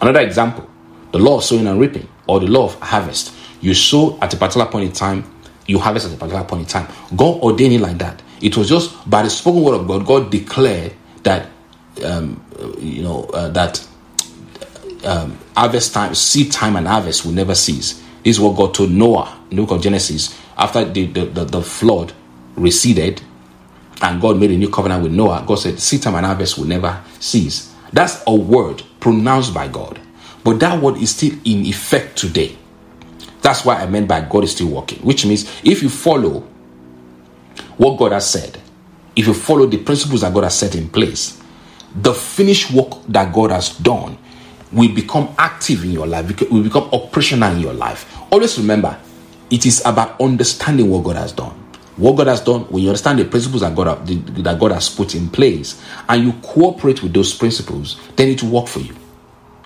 [0.00, 0.68] Another example
[1.12, 3.32] the law of sowing and reaping, or the law of harvest.
[3.60, 5.24] You sow at a particular point in time,
[5.68, 6.92] you harvest at a particular point in time.
[7.14, 8.20] God ordained it like that.
[8.42, 10.92] It was just by the spoken word of God, God declared
[11.22, 11.48] that,
[12.04, 12.44] um,
[12.80, 13.86] you know, uh, that
[15.04, 18.02] um, harvest time, seed time, and harvest will never cease.
[18.22, 21.44] This is what God told Noah in the book of Genesis after the, the, the,
[21.44, 22.12] the flood
[22.56, 23.20] receded
[24.02, 26.66] and God made a new covenant with Noah, God said, seed time and harvest will
[26.66, 27.74] never cease.
[27.92, 30.00] That's a word pronounced by God.
[30.42, 32.56] But that word is still in effect today.
[33.40, 36.40] That's why I meant by God is still working, which means if you follow
[37.76, 38.60] what God has said,
[39.16, 41.40] if you follow the principles that God has set in place,
[41.94, 44.18] the finished work that God has done
[44.74, 48.14] will become active in your life, will become operational in your life.
[48.30, 48.98] Always remember,
[49.50, 51.64] it is about understanding what God has done
[51.96, 55.14] what God has done, when you understand the principles that God, that God has put
[55.14, 58.94] in place, and you cooperate with those principles, then it will work for you.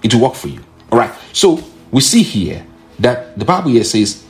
[0.03, 0.63] It will work for you.
[0.93, 1.13] All right.
[1.33, 2.67] So we see here
[2.99, 4.25] that the Bible here says,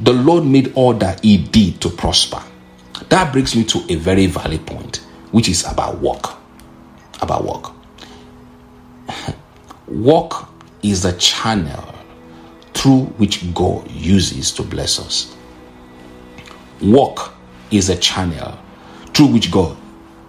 [0.00, 2.42] the Lord made all that He did to prosper.
[3.08, 4.96] That brings me to a very valid point,
[5.30, 6.36] which is about work.
[7.22, 7.72] About work.
[9.88, 10.48] work
[10.82, 11.94] is the channel
[12.74, 15.34] through which God uses to bless us.
[16.82, 17.32] Work
[17.70, 18.58] is a channel
[19.14, 19.76] through which God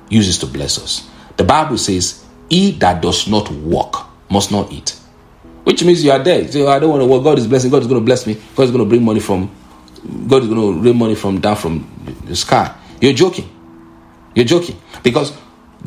[0.10, 1.10] uses to bless us.
[1.36, 4.98] The Bible says, He that does not work must not eat.
[5.64, 6.42] Which means you are there.
[6.42, 7.24] You say, oh, I don't want to work.
[7.24, 7.70] God is blessing.
[7.70, 8.36] God is going to bless me.
[8.56, 9.54] God is going to bring money from,
[10.28, 11.86] God is going to bring money from down from
[12.24, 12.74] the sky.
[13.02, 13.50] You're joking.
[14.34, 14.80] You're joking.
[15.04, 15.34] Because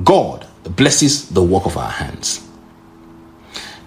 [0.05, 2.47] God blesses the work of our hands.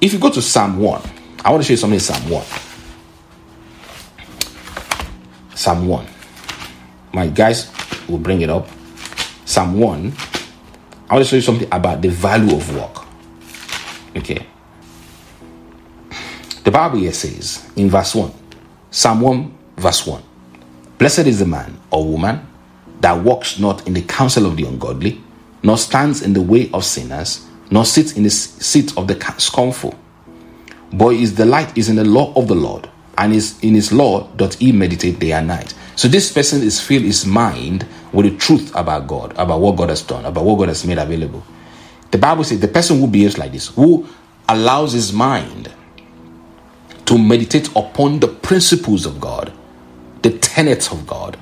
[0.04, 1.02] If you go to Psalm 1,
[1.44, 2.44] I want to show you something in Psalm 1.
[5.56, 6.08] Psalm 1
[7.13, 7.72] my guys
[8.10, 8.68] will bring it up.
[9.46, 10.13] Psalm 1.
[11.10, 13.06] I want to show you something about the value of work.
[14.18, 14.46] Okay.
[16.63, 18.32] The Bible here says in verse 1,
[18.89, 20.24] Psalm 1, verse 1
[20.98, 22.48] Blessed is the man or woman
[23.02, 25.22] that walks not in the counsel of the ungodly,
[25.62, 29.96] nor stands in the way of sinners, nor sits in the seat of the scornful.
[30.94, 34.28] But his delight is in the law of the Lord, and is in his law
[34.36, 35.74] doth he meditate day and night.
[35.96, 39.90] So this person is filled his mind with the truth about God, about what God
[39.90, 41.44] has done, about what God has made available.
[42.12, 44.08] The Bible says the person who behaves like this, who
[44.48, 45.74] allows his mind
[47.06, 49.52] to meditate upon the principles of God,
[50.22, 51.40] the tenets of God,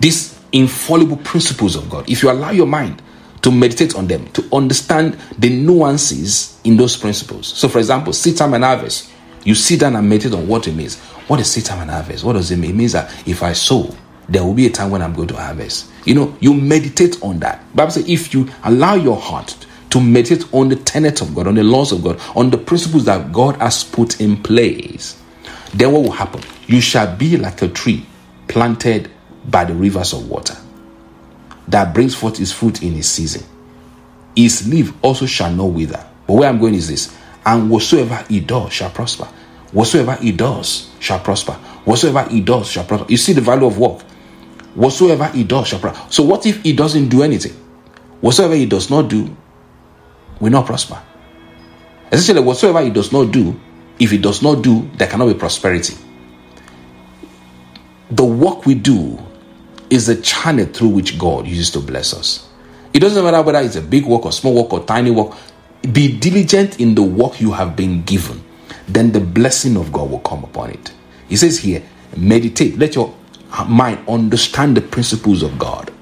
[0.00, 2.10] these infallible principles of God.
[2.10, 3.02] If you allow your mind
[3.44, 7.46] to meditate on them, to understand the nuances in those principles.
[7.46, 9.10] So, for example, seed time and harvest.
[9.44, 10.98] You sit down and meditate on what it means.
[11.28, 12.24] What is seed time and harvest?
[12.24, 12.70] What does it mean?
[12.70, 13.94] It means that if I sow,
[14.30, 15.90] there will be a time when I'm going to harvest.
[16.06, 17.62] You know, you meditate on that.
[17.76, 19.54] Bible says if you allow your heart
[19.90, 23.04] to meditate on the tenets of God, on the laws of God, on the principles
[23.04, 25.20] that God has put in place,
[25.74, 26.40] then what will happen?
[26.66, 28.06] You shall be like a tree
[28.48, 29.10] planted
[29.50, 30.56] by the rivers of water
[31.68, 33.42] that brings forth his fruit in his season.
[34.36, 36.04] His leaf also shall not wither.
[36.26, 39.24] But where I'm going is this and whatsoever he does shall prosper.
[39.72, 41.52] Whatsoever he does shall prosper.
[41.84, 43.06] Whatsoever he does shall prosper.
[43.08, 44.02] You see the value of work.
[44.74, 46.06] Whatsoever he does shall prosper.
[46.10, 47.52] So, what if he doesn't do anything?
[48.20, 49.36] Whatsoever he does not do
[50.40, 51.00] will not prosper.
[52.10, 53.58] Essentially, whatsoever he does not do,
[53.98, 55.96] if he does not do, there cannot be prosperity.
[58.10, 59.18] The work we do
[59.90, 62.48] is the channel through which God uses to bless us.
[62.92, 65.36] It doesn't matter whether it's a big work or small work or tiny work.
[65.92, 68.42] Be diligent in the work you have been given,
[68.88, 70.92] then the blessing of God will come upon it.
[71.28, 71.82] He says here,
[72.16, 73.14] meditate, let your
[73.66, 75.92] mind understand the principles of God.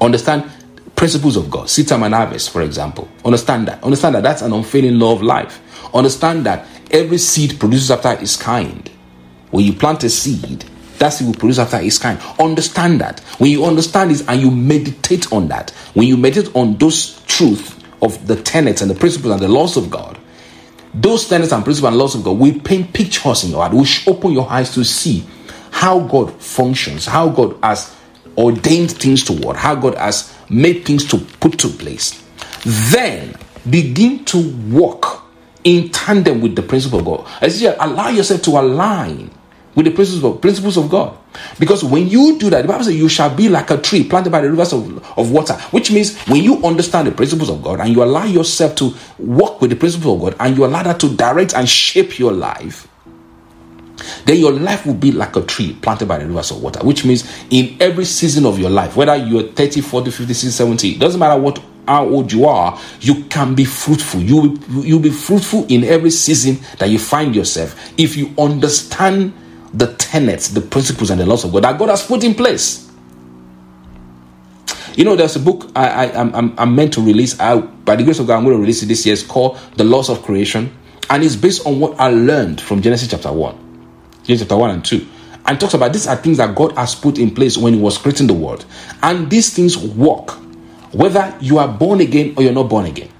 [0.00, 0.50] Understand
[0.94, 1.70] principles of God.
[1.78, 3.08] And harvest, for example.
[3.24, 3.82] Understand that.
[3.82, 5.60] Understand that that's an unfailing law of life.
[5.94, 8.90] Understand that every seed produces after its kind.
[9.50, 10.64] When you plant a seed,
[10.98, 12.20] that seed will produce after its kind.
[12.38, 13.20] Understand that.
[13.38, 17.76] When you understand this and you meditate on that, when you meditate on those truths
[18.02, 20.18] of the tenets and the principles and the laws of God,
[20.94, 24.06] those tenets and principles and laws of God will paint pictures in your heart, which
[24.08, 25.24] open your eyes to see
[25.70, 27.94] how God functions, how God has
[28.36, 32.24] ordained things to work, how God has made things to put to place.
[32.64, 33.34] Then
[33.68, 35.24] begin to walk
[35.64, 37.28] in tandem with the principle of God.
[37.42, 39.30] As you allow yourself to align
[39.78, 41.16] with the principles of, principles of God.
[41.60, 44.30] Because when you do that, the Bible says you shall be like a tree planted
[44.30, 47.78] by the rivers of, of water, which means when you understand the principles of God
[47.78, 50.98] and you allow yourself to walk with the principles of God and you allow that
[50.98, 52.88] to direct and shape your life,
[54.24, 57.04] then your life will be like a tree planted by the rivers of water, which
[57.04, 60.98] means in every season of your life, whether you're 30, 40, 50, 60, 70, it
[60.98, 64.20] doesn't matter what how old you are, you can be fruitful.
[64.20, 69.32] You will, you'll be fruitful in every season that you find yourself if you understand
[69.74, 72.90] the tenets, the principles, and the laws of God that God has put in place.
[74.96, 77.38] You know, there's a book I, I, I'm, I'm meant to release.
[77.38, 79.12] I, by the grace of God, I'm going to release it this year.
[79.12, 80.74] It's called The Laws of Creation.
[81.10, 83.54] And it's based on what I learned from Genesis chapter 1.
[84.24, 85.06] Genesis chapter 1 and 2.
[85.46, 87.96] And talks about these are things that God has put in place when He was
[87.96, 88.66] creating the world.
[89.02, 90.32] And these things work
[90.92, 93.10] whether you are born again or you're not born again.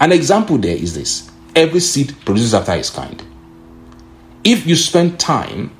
[0.00, 3.22] An example there is this every seed produces after its kind.
[4.44, 5.70] If you spend time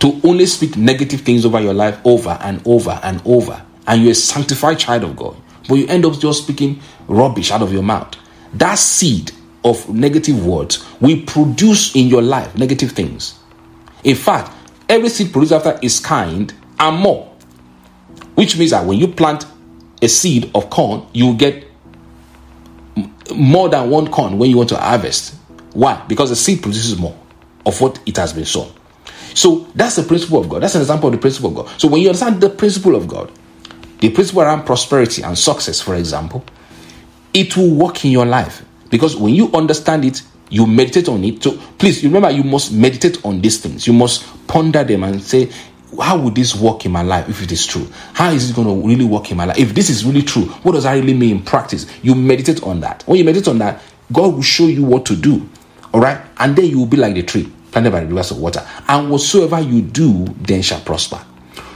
[0.00, 4.12] to only speak negative things over your life over and over and over, and you're
[4.12, 5.36] a sanctified child of God,
[5.68, 8.16] but you end up just speaking rubbish out of your mouth,
[8.54, 9.30] that seed
[9.64, 13.38] of negative words will produce in your life negative things.
[14.02, 14.50] In fact,
[14.88, 17.28] every seed produces after its kind and more.
[18.34, 19.46] Which means that when you plant
[20.00, 21.68] a seed of corn, you get
[23.34, 25.36] more than one corn when you want to harvest.
[25.74, 26.04] Why?
[26.08, 27.16] Because the seed produces more
[27.64, 28.72] of what it has been sown.
[29.34, 30.62] So that's the principle of God.
[30.62, 31.80] That's an example of the principle of God.
[31.80, 33.32] So when you understand the principle of God,
[34.00, 36.44] the principle around prosperity and success, for example,
[37.32, 38.64] it will work in your life.
[38.90, 41.42] Because when you understand it, you meditate on it.
[41.42, 43.86] So please remember, you must meditate on these things.
[43.86, 45.50] You must ponder them and say,
[46.00, 47.86] how would this work in my life if it is true?
[48.12, 49.58] How is it going to really work in my life?
[49.58, 51.86] If this is really true, what does that really mean in practice?
[52.02, 53.02] You meditate on that.
[53.06, 55.48] When you meditate on that, God will show you what to do.
[55.92, 56.20] All right?
[56.38, 58.66] And then you will be like the tree planted by the rivers of water.
[58.88, 61.24] And whatsoever you do, then shall prosper.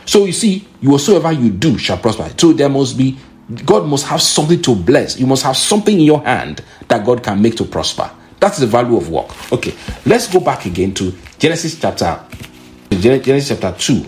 [0.05, 2.31] So you see, whatsoever you do shall prosper.
[2.39, 3.19] So there must be,
[3.65, 5.19] God must have something to bless.
[5.19, 8.11] You must have something in your hand that God can make to prosper.
[8.39, 9.53] That's the value of work.
[9.53, 12.21] Okay, let's go back again to Genesis chapter
[12.91, 14.07] Genesis chapter 2.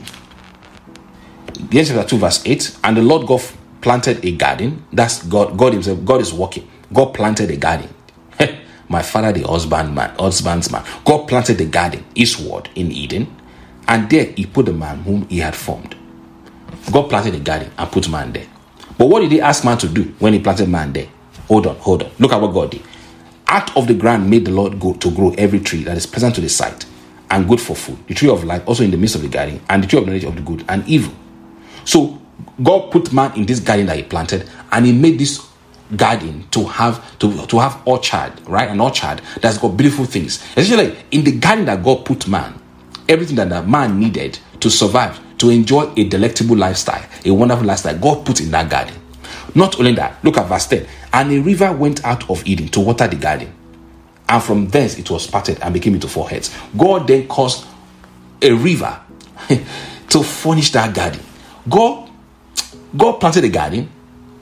[1.71, 2.79] Genesis chapter 2, verse 8.
[2.85, 3.43] And the Lord God
[3.81, 4.85] planted a garden.
[4.93, 6.05] That's God, God Himself.
[6.05, 6.69] God is working.
[6.93, 7.89] God planted a garden.
[8.89, 10.85] My father the husbandman, husbandsman.
[11.05, 13.35] God planted the garden eastward in Eden,
[13.87, 15.95] and there he put the man whom he had formed.
[16.93, 18.47] God planted the garden and put man there.
[18.97, 21.09] But what did he ask man to do when he planted man there?
[21.49, 22.11] Hold on, hold on.
[22.19, 22.83] Look at what God did.
[23.47, 26.35] Out of the ground made the Lord go to grow every tree that is pleasant
[26.35, 26.85] to the sight
[27.31, 27.99] and good for food.
[28.07, 30.07] The tree of life also in the midst of the garden, and the tree of
[30.07, 31.15] knowledge of the good and evil.
[31.85, 32.21] So
[32.63, 35.48] God put man in this garden that he planted, and he made this
[35.97, 38.69] garden to have to, to have orchard, right?
[38.69, 40.43] An orchard that's got beautiful things.
[40.57, 42.61] Essentially, in the garden that God put man,
[43.09, 47.97] everything that that man needed to survive, to enjoy a delectable lifestyle, a wonderful lifestyle,
[47.99, 48.95] God put in that garden.
[49.55, 50.87] Not only that, look at verse 10.
[51.13, 53.53] And a river went out of Eden to water the garden.
[54.29, 56.55] And from thence it was parted and became into four heads.
[56.77, 57.67] God then caused
[58.43, 59.01] a river
[60.11, 61.21] to furnish that garden.
[61.69, 62.11] God,
[62.97, 63.89] God planted the garden,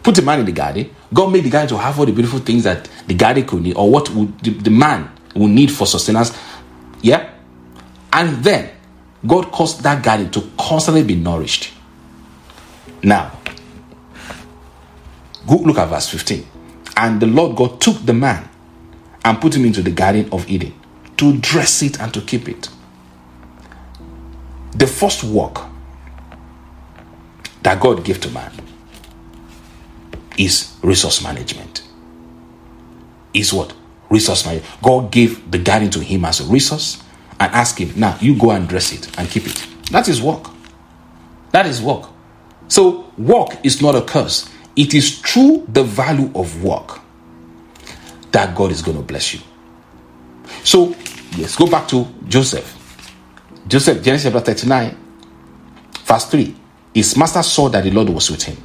[0.02, 0.94] put a man in the garden.
[1.12, 3.76] God made the garden to have all the beautiful things that the garden could need,
[3.76, 6.36] or what would the, the man would need for sustenance.
[7.02, 7.30] Yeah.
[8.12, 8.70] And then
[9.26, 11.72] God caused that garden to constantly be nourished.
[13.02, 13.38] Now,
[15.46, 16.46] go look at verse 15.
[16.96, 18.48] And the Lord God took the man
[19.24, 20.74] and put him into the garden of Eden
[21.18, 22.68] to dress it and to keep it.
[24.72, 25.60] The first work
[27.62, 28.52] that God gave to man
[30.38, 31.82] is resource management.
[33.34, 33.74] Is what?
[34.10, 34.82] Resource management.
[34.82, 37.02] God gave the garden to him as a resource
[37.38, 39.66] and asked him, now you go and dress it and keep it.
[39.90, 40.50] That is work.
[41.52, 42.08] That is work.
[42.68, 44.50] So, work is not a curse.
[44.74, 47.00] It is through the value of work
[48.32, 49.40] that God is going to bless you.
[50.64, 50.94] So,
[51.38, 52.72] let's go back to Joseph.
[53.68, 54.96] Joseph, Genesis chapter 39,
[56.04, 56.54] verse 3.
[56.94, 58.56] His master saw that the Lord was with him.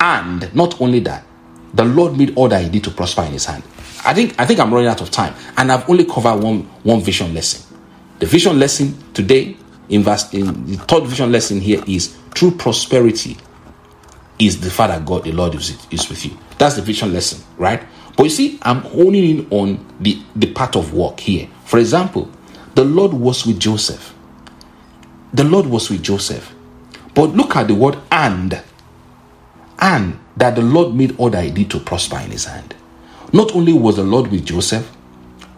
[0.00, 1.24] And not only that,
[1.74, 3.62] the Lord made all that he did to prosper in his hand.
[4.04, 7.00] I think I think I'm running out of time, and I've only covered one one
[7.00, 7.76] vision lesson.
[8.18, 9.56] The vision lesson today,
[9.88, 13.36] in verse in the third vision lesson here is true prosperity
[14.40, 16.36] is the Father God, the Lord is, is with you.
[16.58, 17.82] That's the vision lesson, right?
[18.16, 21.48] But you see, I'm honing in on the, the part of work here.
[21.66, 22.30] For example,
[22.74, 24.14] the Lord was with Joseph.
[25.34, 26.54] The Lord was with Joseph.
[27.14, 28.62] But look at the word and.
[29.80, 32.74] And that the Lord made all that he did to prosper in his hand.
[33.32, 34.90] Not only was the Lord with Joseph,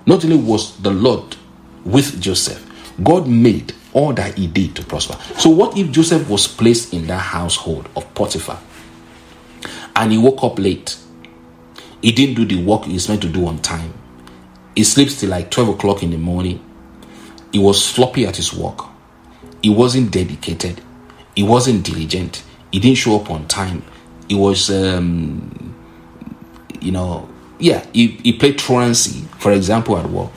[0.07, 1.37] not only was the Lord
[1.85, 2.64] with Joseph,
[3.03, 5.16] God made all that he did to prosper.
[5.39, 8.59] So, what if Joseph was placed in that household of Potiphar
[9.97, 10.99] and he woke up late?
[12.01, 13.95] He didn't do the work he's meant to do on time.
[14.75, 16.64] He sleeps till like 12 o'clock in the morning.
[17.53, 18.87] He was sloppy at his work.
[19.62, 20.81] He wasn't dedicated.
[21.37, 22.43] He wasn't diligent.
[22.73, 23.85] He didn't show up on time.
[24.33, 25.74] He was, um,
[26.80, 27.28] you know,
[27.59, 30.30] yeah, he, he played truancy, for example, at work.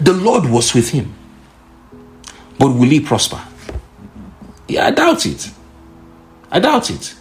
[0.00, 1.14] The Lord was with him.
[2.58, 3.40] But will he prosper?
[4.66, 5.52] Yeah, I doubt it.
[6.50, 7.14] I doubt it.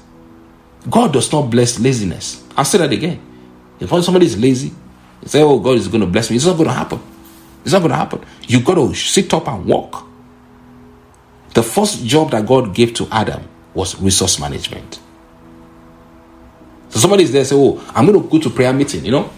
[0.90, 2.44] God does not bless laziness.
[2.58, 3.22] I'll say that again.
[3.80, 4.70] If somebody is lazy,
[5.22, 6.38] you say, Oh, God is going to bless me.
[6.38, 7.00] It's not going to happen.
[7.64, 8.22] It's not going to happen.
[8.48, 10.04] You got to sit up and walk.
[11.54, 15.00] The first job that God gave to Adam was resource management.
[16.90, 19.30] So somebody is there say, Oh, I'm going to go to prayer meeting, you know,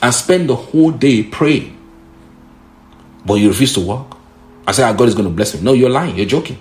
[0.00, 1.78] and spend the whole day praying.
[3.26, 4.16] But you refuse to work.
[4.66, 5.60] I say, ah, God is going to bless me.
[5.60, 6.16] No, you're lying.
[6.16, 6.58] You're joking.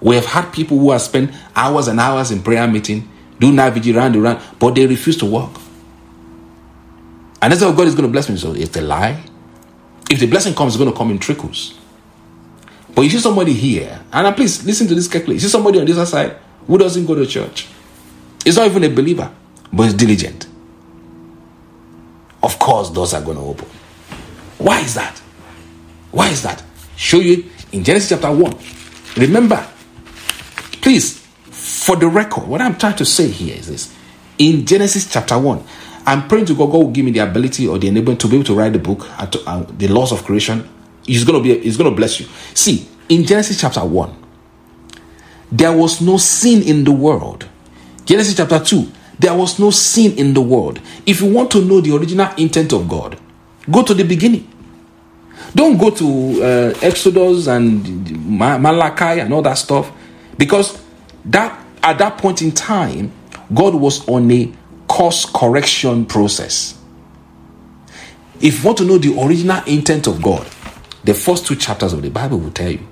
[0.00, 3.08] We have had people who have spent hours and hours in prayer meeting,
[3.40, 5.50] do night round and round, but they refuse to work.
[7.40, 8.36] And that's how God is going to bless me.
[8.36, 9.22] So it's a lie.
[10.10, 11.78] If the blessing comes, it's going to come in trickles.
[12.94, 15.34] But you see somebody here, and please listen to this carefully.
[15.34, 16.36] You see somebody on this other side
[16.66, 17.68] who doesn't go to church.
[18.44, 19.30] It's not even a believer,
[19.72, 20.46] but is diligent.
[22.42, 23.68] Of course, doors are going to open.
[24.58, 25.18] Why is that?
[26.10, 26.62] Why is that?
[26.96, 28.56] Show you in Genesis chapter 1.
[29.16, 29.66] Remember,
[30.80, 31.18] please,
[31.50, 33.94] for the record, what I'm trying to say here is this.
[34.38, 35.64] In Genesis chapter 1,
[36.06, 38.36] I'm praying to God, God will give me the ability or the enablement to be
[38.36, 40.68] able to write the book, and to, uh, the laws of creation.
[41.08, 42.26] He's to be, he's to bless you.
[42.52, 44.14] See, in Genesis chapter 1,
[45.50, 47.48] there was no sin in the world.
[48.04, 50.80] Genesis chapter 2, there was no sin in the world.
[51.06, 53.18] If you want to know the original intent of God,
[53.70, 54.52] go to the beginning.
[55.54, 59.90] Don't go to uh, Exodus and Malachi and all that stuff
[60.36, 60.82] because
[61.24, 63.10] that at that point in time,
[63.54, 64.52] God was on a
[64.88, 66.78] course correction process.
[68.40, 70.46] If you want to know the original intent of God,
[71.08, 72.86] the first two chapters of the Bible will tell you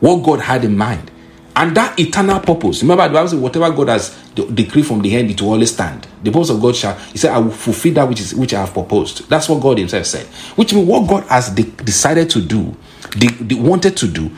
[0.00, 1.10] what God had in mind
[1.56, 5.30] And that eternal purpose, remember the Bible says, whatever God has decreed from the end,
[5.30, 6.06] it will always stand.
[6.24, 8.60] The purpose of God shall, He said, I will fulfill that which is which I
[8.60, 9.28] have proposed.
[9.28, 10.26] That's what God Himself said.
[10.56, 12.74] Which means what God has de- decided to do,
[13.10, 14.30] de- de- wanted to do,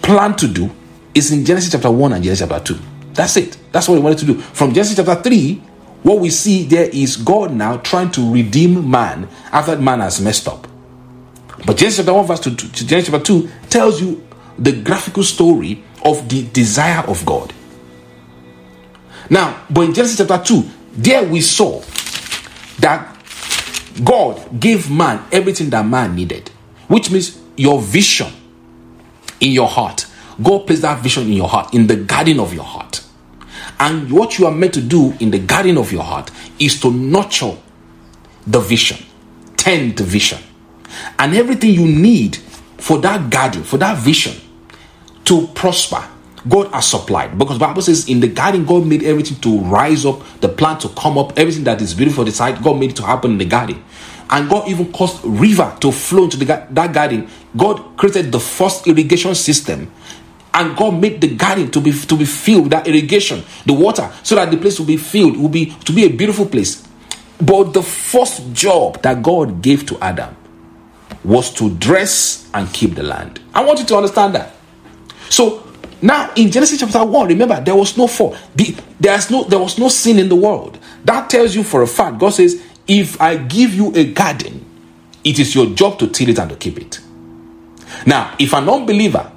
[0.00, 0.70] planned to do,
[1.14, 2.80] is in Genesis chapter 1 and Genesis chapter 2.
[3.12, 3.58] That's it.
[3.70, 4.40] That's what He wanted to do.
[4.40, 5.56] From Genesis chapter 3,
[6.02, 10.48] what we see there is God now trying to redeem man after man has messed
[10.48, 10.66] up.
[11.66, 14.26] But Genesis chapter 1, verse 2 to Genesis chapter 2 tells you
[14.58, 17.52] the graphical story of the desire of God.
[19.30, 21.82] Now, but in Genesis chapter 2, there we saw
[22.78, 23.16] that
[24.02, 26.50] God gave man everything that man needed,
[26.88, 28.32] which means your vision
[29.40, 30.06] in your heart.
[30.42, 33.02] God placed that vision in your heart, in the garden of your heart.
[33.80, 36.90] And what you are meant to do in the garden of your heart is to
[36.90, 37.56] nurture
[38.46, 39.04] the vision,
[39.56, 40.38] tend the vision,
[41.18, 42.36] and everything you need
[42.78, 44.34] for that garden, for that vision
[45.24, 46.08] to prosper.
[46.46, 50.22] God has supplied because Bible says in the garden God made everything to rise up,
[50.40, 53.02] the plant to come up, everything that is beautiful the side God made it to
[53.02, 53.82] happen in the garden,
[54.28, 57.28] and God even caused river to flow into the, that garden.
[57.56, 59.90] God created the first irrigation system
[60.52, 64.10] and God made the garden to be to be filled with that irrigation, the water,
[64.22, 66.86] so that the place will be filled, will be to be a beautiful place.
[67.40, 70.36] But the first job that God gave to Adam
[71.24, 73.40] was to dress and keep the land.
[73.54, 74.54] I want you to understand that.
[75.30, 75.66] So
[76.02, 78.36] now in Genesis chapter 1, remember there was no fall.
[78.54, 80.78] The, there's no there was no sin in the world.
[81.04, 82.18] That tells you for a fact.
[82.18, 84.64] God says, if I give you a garden,
[85.24, 87.00] it is your job to till it and to keep it.
[88.06, 89.30] Now, if an unbeliever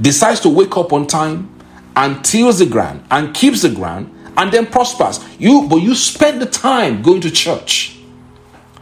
[0.00, 1.50] decides to wake up on time
[1.96, 5.20] and tills the ground and keeps the ground and then prospers.
[5.38, 7.98] You but you spend the time going to church,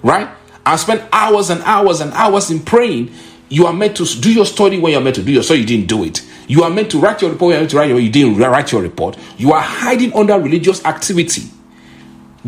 [0.02, 0.28] right?
[0.66, 3.12] And spend hours and hours and hours in praying.
[3.48, 5.60] You are meant to do your study when you're meant to do your study.
[5.60, 6.26] You didn't do it.
[6.48, 8.00] You are meant to write your report when you're meant to write your.
[8.00, 9.16] You didn't write your report.
[9.38, 11.44] You are hiding under religious activity.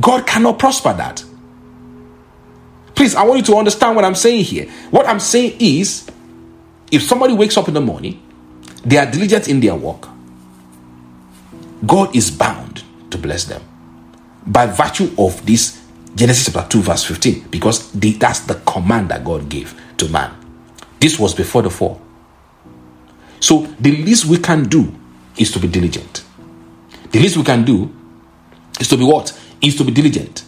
[0.01, 1.25] God cannot prosper that.
[2.95, 4.69] Please, I want you to understand what I'm saying here.
[4.91, 6.09] What I'm saying is,
[6.91, 8.23] if somebody wakes up in the morning
[8.85, 10.09] they are diligent in their work,
[11.87, 13.63] God is bound to bless them
[14.47, 15.83] by virtue of this
[16.15, 20.35] Genesis chapter 2, verse 15, because the, that's the command that God gave to man.
[21.01, 22.01] This was before the fall.
[23.41, 24.93] So the least we can do
[25.37, 26.25] is to be diligent.
[27.11, 27.95] The least we can do
[28.81, 29.39] is to be what?
[29.61, 30.45] Is to be diligent.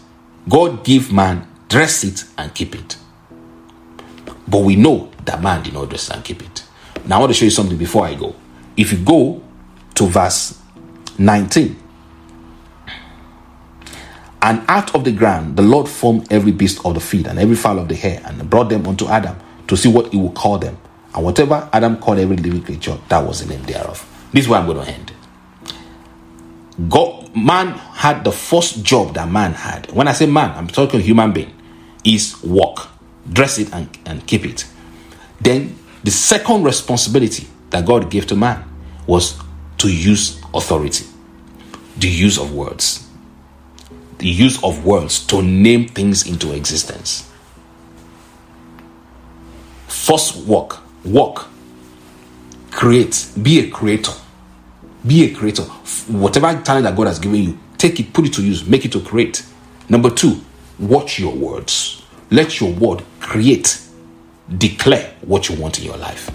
[0.49, 2.97] God give man, dress it and keep it.
[4.49, 6.65] But we know that man did not dress and keep it.
[7.07, 8.35] Now, I want to show you something before I go.
[8.77, 9.43] If you go
[9.95, 10.61] to verse
[11.19, 11.80] 19,
[14.43, 17.57] and out of the ground the Lord formed every beast of the field and every
[17.57, 19.37] fowl of the air and brought them unto Adam
[19.69, 20.77] to see what he would call them.
[21.15, 24.07] And whatever Adam called every living creature, that was the name thereof.
[24.33, 25.13] This is where I'm going to end.
[26.89, 29.91] God, man had the first job that man had.
[29.93, 31.55] When I say man, I'm talking human being,
[32.05, 32.89] is work,
[33.31, 34.67] dress it and, and keep it.
[35.41, 38.65] Then the second responsibility that God gave to man
[39.07, 39.39] was
[39.79, 41.07] to use authority,
[41.99, 43.10] the use of words,
[44.21, 47.29] the use of words to name things into existence.
[49.89, 51.47] First work, work,
[52.71, 54.13] create, be a creator,
[55.07, 55.63] be a creator.
[55.63, 58.93] Whatever talent that God has given you, take it, put it to use, make it
[58.93, 59.45] to create.
[59.89, 60.41] Number two,
[60.79, 62.05] watch your words.
[62.31, 63.81] Let your word create
[64.59, 66.31] declare what you want in your life.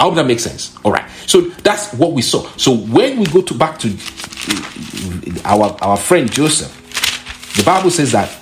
[0.00, 0.76] I hope that makes sense.
[0.84, 1.08] All right.
[1.26, 2.48] So that's what we saw.
[2.56, 6.74] So when we go to back to uh, our our friend Joseph,
[7.56, 8.34] the Bible says that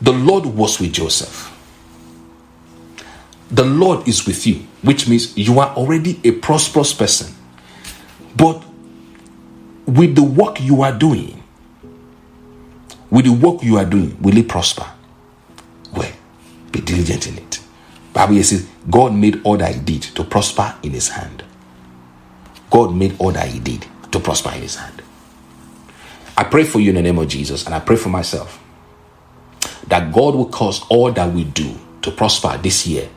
[0.00, 1.52] the Lord was with Joseph.
[3.50, 7.32] The Lord is with you, which means you are already a prosperous person.
[8.36, 8.62] But
[9.86, 11.42] with the work you are doing,
[13.10, 14.86] with the work you are doing, will it prosper?
[15.94, 16.12] Well,
[16.72, 17.60] be diligent in it.
[18.12, 21.44] Bible says God made all that he did to prosper in his hand.
[22.70, 24.95] God made all that he did to prosper in his hand.
[26.36, 28.62] I pray for you in the name of Jesus, and I pray for myself
[29.88, 33.08] that God will cause all that we do to prosper this year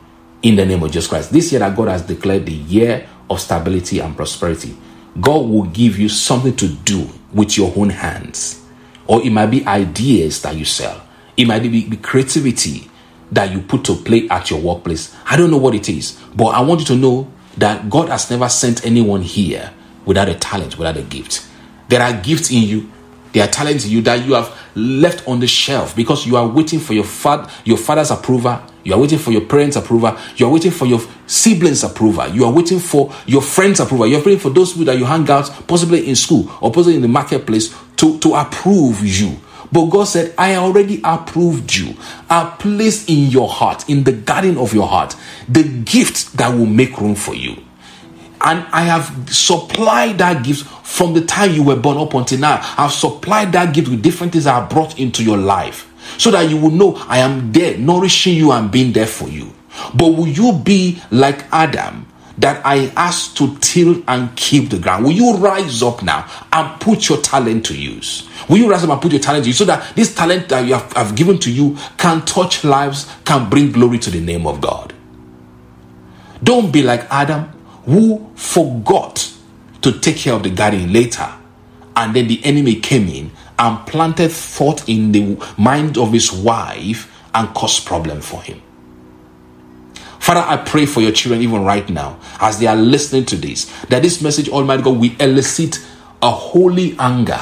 [0.42, 1.32] in the name of Jesus Christ.
[1.32, 4.76] This year that God has declared the year of stability and prosperity,
[5.20, 8.64] God will give you something to do with your own hands.
[9.06, 11.06] Or it might be ideas that you sell,
[11.36, 12.90] it might be, be creativity
[13.32, 15.14] that you put to play at your workplace.
[15.26, 18.30] I don't know what it is, but I want you to know that God has
[18.30, 19.72] never sent anyone here
[20.04, 21.46] without a talent, without a gift.
[21.88, 22.90] There are gifts in you,
[23.32, 26.80] there are talents you that you have left on the shelf because you are waiting
[26.80, 30.16] for your father, your father's approval You are waiting for your parents' approval.
[30.36, 32.28] You are waiting for your siblings' approval.
[32.28, 34.06] You are waiting for your friends' approval.
[34.06, 37.02] You're waiting for those people that you hang out, possibly in school or possibly in
[37.02, 39.38] the marketplace, to, to approve you.
[39.72, 41.94] But God said, I already approved you.
[42.28, 45.14] I placed in your heart, in the garden of your heart,
[45.48, 47.62] the gift that will make room for you.
[48.42, 52.60] And I have supplied that gift from the time you were born up until now.
[52.76, 56.48] I've supplied that gift with different things I have brought into your life so that
[56.48, 59.52] you will know I am there, nourishing you and being there for you.
[59.94, 62.06] But will you be like Adam
[62.38, 65.04] that I asked to till and keep the ground?
[65.04, 68.28] Will you rise up now and put your talent to use?
[68.48, 70.66] Will you rise up and put your talent to use so that this talent that
[70.66, 74.46] you have, have given to you can touch lives, can bring glory to the name
[74.46, 74.94] of God?
[76.42, 77.52] Don't be like Adam
[77.84, 79.32] who forgot
[79.82, 81.28] to take care of the garden later
[81.96, 87.12] and then the enemy came in and planted thought in the mind of his wife
[87.34, 88.60] and caused problem for him.
[90.18, 93.66] Father, I pray for your children even right now as they are listening to this,
[93.88, 95.84] that this message, Almighty God, will elicit
[96.22, 97.40] a holy anger,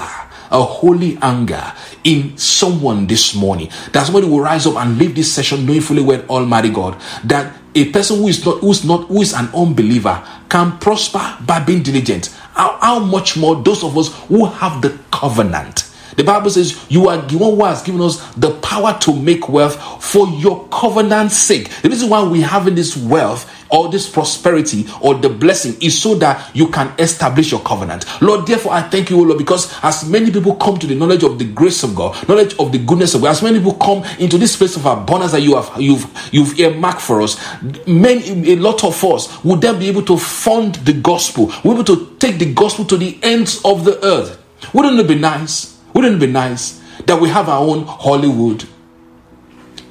[0.51, 1.73] a holy anger
[2.05, 3.69] in someone this morning.
[3.93, 7.55] That somebody will rise up and leave this session knowing fully well, Almighty God, that
[7.83, 11.83] a person who is not, who's not, who is an unbeliever can prosper by being
[11.83, 12.27] diligent.
[12.55, 15.85] How, how much more those of us who have the covenant?
[16.19, 19.49] The Bible says, You are the one who has given us the power to make
[19.49, 21.71] wealth for your covenant's sake.
[21.81, 26.17] The reason why we have this wealth or this prosperity or the blessing is so
[26.17, 28.05] that you can establish your covenant.
[28.21, 31.39] Lord, therefore, I thank you, Lord, because as many people come to the knowledge of
[31.39, 34.39] the grace of God, knowledge of the goodness of God, as many people come into
[34.39, 37.39] this place of abundance that you have you've you've earmarked for us,
[37.87, 41.85] many a lot of us would then be able to fund the gospel, we're able
[41.85, 44.43] to take the gospel to the ends of the earth.
[44.75, 45.78] Wouldn't it be nice?
[45.95, 48.65] Wouldn't it be nice that we have our own Hollywood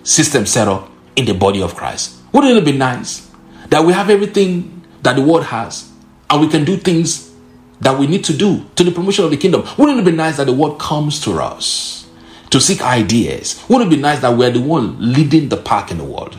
[0.03, 2.17] system set up in the body of Christ?
[2.31, 3.29] Wouldn't it be nice
[3.69, 5.91] that we have everything that the world has
[6.29, 7.31] and we can do things
[7.79, 9.63] that we need to do to the promotion of the kingdom?
[9.77, 12.07] Wouldn't it be nice that the world comes to us
[12.49, 13.63] to seek ideas?
[13.69, 16.37] Wouldn't it be nice that we're the one leading the pack in the world?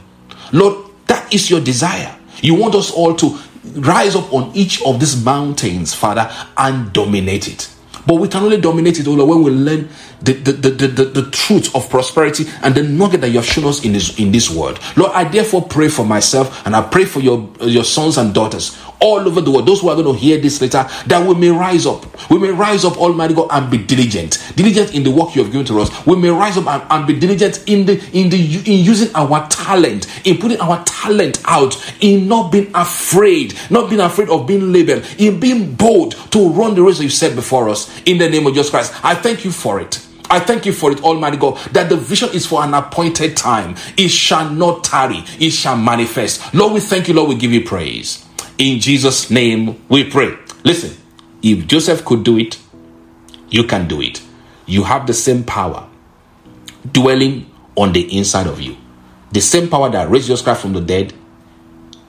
[0.52, 2.16] Lord, that is your desire.
[2.40, 3.38] You want us all to
[3.74, 7.68] rise up on each of these mountains, Father, and dominate it.
[8.09, 9.90] But we can only dominate it, O Lord, when we learn
[10.22, 13.66] the, the, the, the, the truth of prosperity and the nugget that you have shown
[13.66, 14.78] us in this in this word.
[14.96, 18.78] Lord, I therefore pray for myself and I pray for your your sons and daughters
[19.01, 21.51] all over the world, those who are going to hear this later, that we may
[21.51, 22.05] rise up.
[22.30, 24.53] We may rise up, Almighty God, and be diligent.
[24.57, 26.07] Diligent in the work you have given to us.
[26.07, 29.46] We may rise up and, and be diligent in the in the in using our
[29.49, 34.72] talent, in putting our talent out, in not being afraid, not being afraid of being
[34.72, 38.01] labeled, in being bold to run the race you set before us.
[38.03, 40.05] In the name of Jesus Christ, I thank you for it.
[40.30, 43.76] I thank you for it, Almighty God, that the vision is for an appointed time.
[43.96, 46.55] It shall not tarry, it shall manifest.
[46.55, 48.28] Lord, we thank you, Lord, we give you praise.
[48.59, 50.36] In Jesus' name we pray.
[50.64, 50.96] Listen,
[51.42, 52.59] if Joseph could do it,
[53.50, 54.20] you can do it.
[54.66, 55.88] You have the same power
[56.92, 58.76] dwelling on the inside of you.
[59.30, 61.14] The same power that raised Jesus Christ from the dead,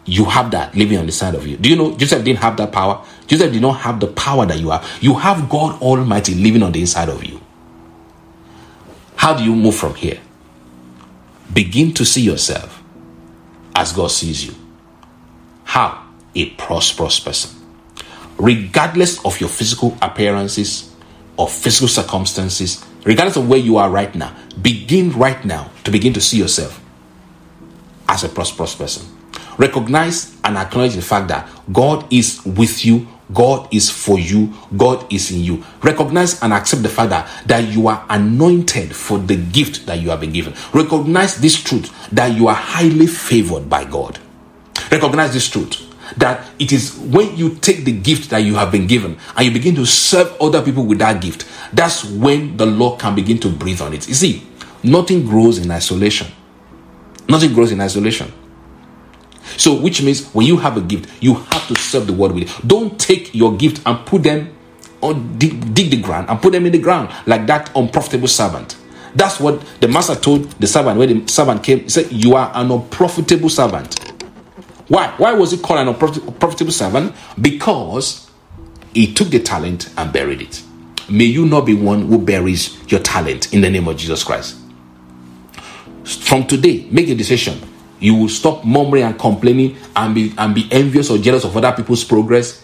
[0.06, 1.56] you have that living on the side of you.
[1.58, 3.06] Do you know Joseph didn't have that power?
[3.28, 4.90] Joseph did not have the power that you have.
[5.02, 7.40] You have God Almighty living on the inside of you.
[9.16, 10.20] How do you move from here?
[11.54, 12.82] Begin to see yourself
[13.76, 14.56] as God sees you.
[15.64, 16.09] How?
[16.40, 17.52] A prosperous person.
[18.38, 20.96] Regardless of your physical appearances
[21.38, 26.14] or physical circumstances, regardless of where you are right now, begin right now to begin
[26.14, 26.82] to see yourself
[28.08, 29.06] as a prosperous person.
[29.58, 35.12] Recognize and acknowledge the fact that God is with you God is for you, God
[35.14, 35.64] is in you.
[35.84, 40.10] Recognize and accept the fact that, that you are anointed for the gift that you
[40.10, 40.56] have been given.
[40.74, 44.18] Recognize this truth that you are highly favored by God.
[44.92, 45.86] Recognize this truth
[46.18, 49.52] that it is when you take the gift that you have been given and you
[49.52, 53.50] begin to serve other people with that gift, that's when the Lord can begin to
[53.50, 54.08] breathe on it.
[54.08, 54.48] You see,
[54.84, 56.28] nothing grows in isolation.
[57.28, 58.32] Nothing grows in isolation.
[59.58, 62.44] So, which means when you have a gift, you have to serve the world with
[62.44, 62.68] it.
[62.68, 64.56] Don't take your gift and put them
[65.02, 68.78] on dig, dig the ground and put them in the ground like that unprofitable servant.
[69.16, 71.80] That's what the master told the servant when the servant came.
[71.80, 74.09] He said, You are an unprofitable servant.
[74.90, 75.14] Why?
[75.18, 77.16] Why was he called an unprofitable servant?
[77.40, 78.30] Because
[78.94, 80.62] he took the talent and buried it.
[81.10, 84.60] May you not be one who buries your talent in the name of Jesus Christ.
[86.04, 87.60] From today, make a decision
[88.00, 91.72] you will stop murmuring and complaining and be and be envious or jealous of other
[91.72, 92.64] people's progress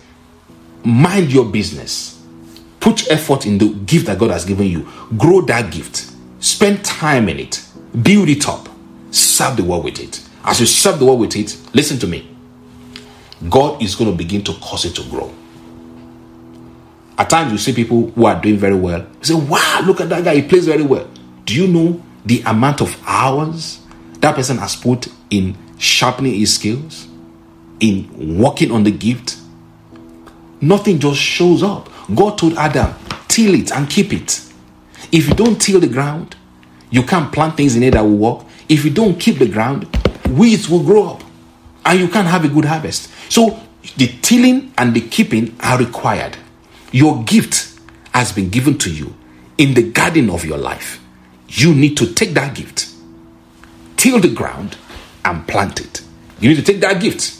[0.84, 2.24] mind your business
[2.80, 7.28] put effort in the gift that god has given you grow that gift spend time
[7.28, 7.64] in it
[8.02, 8.70] build it up
[9.12, 12.30] serve the world with it as you serve the word with it, listen to me.
[13.50, 15.34] God is going to begin to cause it to grow.
[17.18, 19.00] At times, you see people who are doing very well.
[19.00, 21.10] You say, Wow, look at that guy, he plays very well.
[21.46, 23.80] Do you know the amount of hours
[24.20, 27.08] that person has put in sharpening his skills,
[27.80, 29.38] in working on the gift?
[30.62, 31.90] Nothing just shows up.
[32.14, 32.94] God told Adam,
[33.28, 34.42] till it and keep it.
[35.12, 36.36] If you don't till the ground,
[36.90, 38.46] you can't plant things in it that will work.
[38.68, 39.88] If you don't keep the ground,
[40.30, 41.24] weeds will grow up
[41.86, 43.10] and you can't have a good harvest.
[43.30, 43.60] So
[43.98, 46.38] the tilling and the keeping are required.
[46.92, 47.80] Your gift
[48.14, 49.16] has been given to you
[49.58, 51.02] in the garden of your life.
[51.48, 52.90] You need to take that gift,
[53.98, 54.78] till the ground,
[55.24, 56.02] and plant it.
[56.40, 57.38] You need to take that gift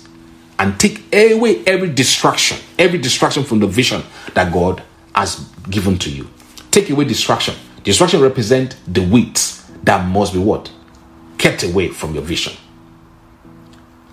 [0.60, 4.84] and take away every distraction, every distraction from the vision that God
[5.14, 6.30] has given to you.
[6.72, 7.56] Take away distraction.
[7.84, 10.72] Distraction represent the weeds that must be what?
[11.38, 12.54] Kept away from your vision.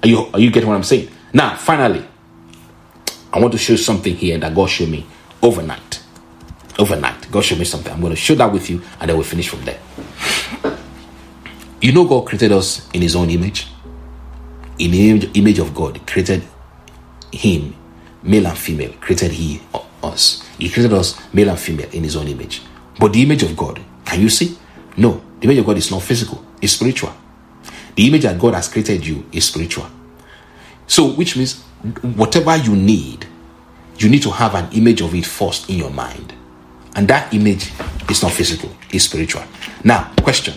[0.03, 1.09] Are you, are you getting what I'm saying?
[1.33, 2.05] Now, finally,
[3.33, 5.07] I want to show something here that God showed me
[5.43, 6.03] overnight.
[6.79, 7.93] Overnight, God showed me something.
[7.93, 9.79] I'm going to show that with you, and then we'll finish from there.
[11.81, 13.69] You know, God created us in His own image.
[14.79, 16.43] In the image, of God, created
[17.33, 17.75] Him,
[18.23, 18.93] male and female.
[19.01, 20.47] Created He uh, us.
[20.59, 22.63] He created us male and female in His own image.
[22.99, 24.57] But the image of God, can you see?
[24.97, 27.13] No, the image of God is not physical; it's spiritual.
[27.95, 29.87] The image that God has created you is spiritual.
[30.87, 31.63] So, which means
[32.03, 33.27] whatever you need,
[33.99, 36.33] you need to have an image of it first in your mind.
[36.95, 37.73] And that image
[38.09, 39.43] is not physical, it's spiritual.
[39.85, 40.55] Now, question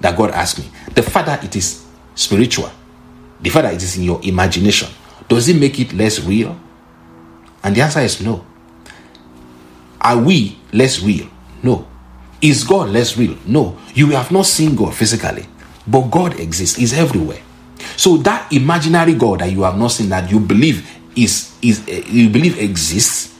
[0.00, 1.84] that God asked me the that it is
[2.14, 2.70] spiritual,
[3.40, 4.88] the that it is in your imagination,
[5.28, 6.58] does it make it less real?
[7.62, 8.44] And the answer is no.
[10.00, 11.28] Are we less real?
[11.62, 11.86] No.
[12.40, 13.36] Is God less real?
[13.46, 13.78] No.
[13.94, 15.46] You have not seen God physically,
[15.86, 17.42] but God exists, He's everywhere.
[17.96, 22.02] So that imaginary God that you have not seen, that you believe is is uh,
[22.06, 23.34] you believe exists,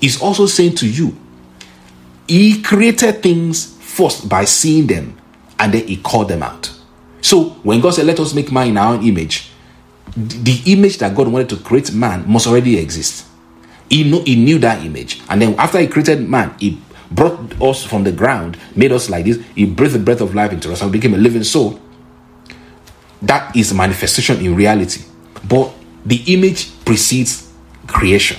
[0.00, 1.16] is also saying to you,
[2.26, 5.18] He created things first by seeing them,
[5.58, 6.70] and then He called them out.
[7.20, 9.50] So when God said, "Let us make man in our own image,"
[10.16, 13.26] the image that God wanted to create man must already exist.
[13.88, 16.80] He knew, he knew that image, and then after He created man, He
[17.14, 19.38] brought us from the ground, made us like this.
[19.54, 21.80] He breathed the breath of life into us, and became a living soul
[23.22, 25.04] that is manifestation in reality.
[25.48, 25.72] But
[26.04, 27.52] the image precedes
[27.86, 28.36] creation.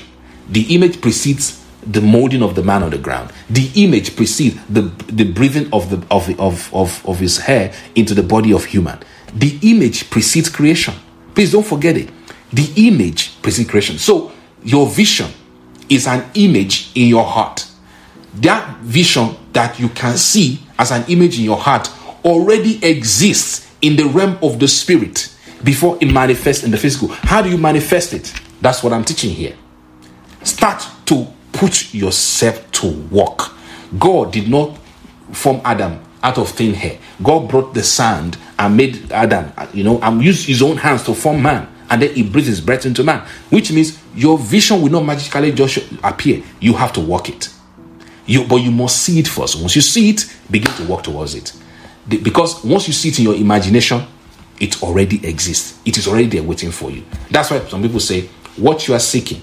[0.49, 3.31] The image precedes the molding of the man on the ground.
[3.49, 8.13] The image precedes the, the breathing of the of, of, of, of his hair into
[8.13, 8.99] the body of human.
[9.33, 10.93] The image precedes creation.
[11.33, 12.09] Please don't forget it.
[12.51, 13.97] The image precedes creation.
[13.97, 14.31] So
[14.63, 15.31] your vision
[15.89, 17.65] is an image in your heart.
[18.35, 21.89] That vision that you can see as an image in your heart
[22.25, 27.09] already exists in the realm of the spirit before it manifests in the physical.
[27.09, 28.33] How do you manifest it?
[28.61, 29.55] That's what I'm teaching here.
[30.43, 33.51] Start to put yourself to work.
[33.99, 34.77] God did not
[35.31, 36.97] form Adam out of thin hair.
[37.21, 41.13] God brought the sand and made Adam, you know, and used his own hands to
[41.13, 41.67] form man.
[41.89, 45.51] And then he breathed his breath into man, which means your vision will not magically
[45.51, 46.41] just appear.
[46.59, 47.52] You have to work it.
[48.25, 49.59] You, but you must see it first.
[49.59, 51.53] Once you see it, begin to work towards it.
[52.07, 54.05] The- because once you see it in your imagination,
[54.59, 55.79] it already exists.
[55.85, 57.03] It is already there waiting for you.
[57.29, 59.41] That's why some people say, what you are seeking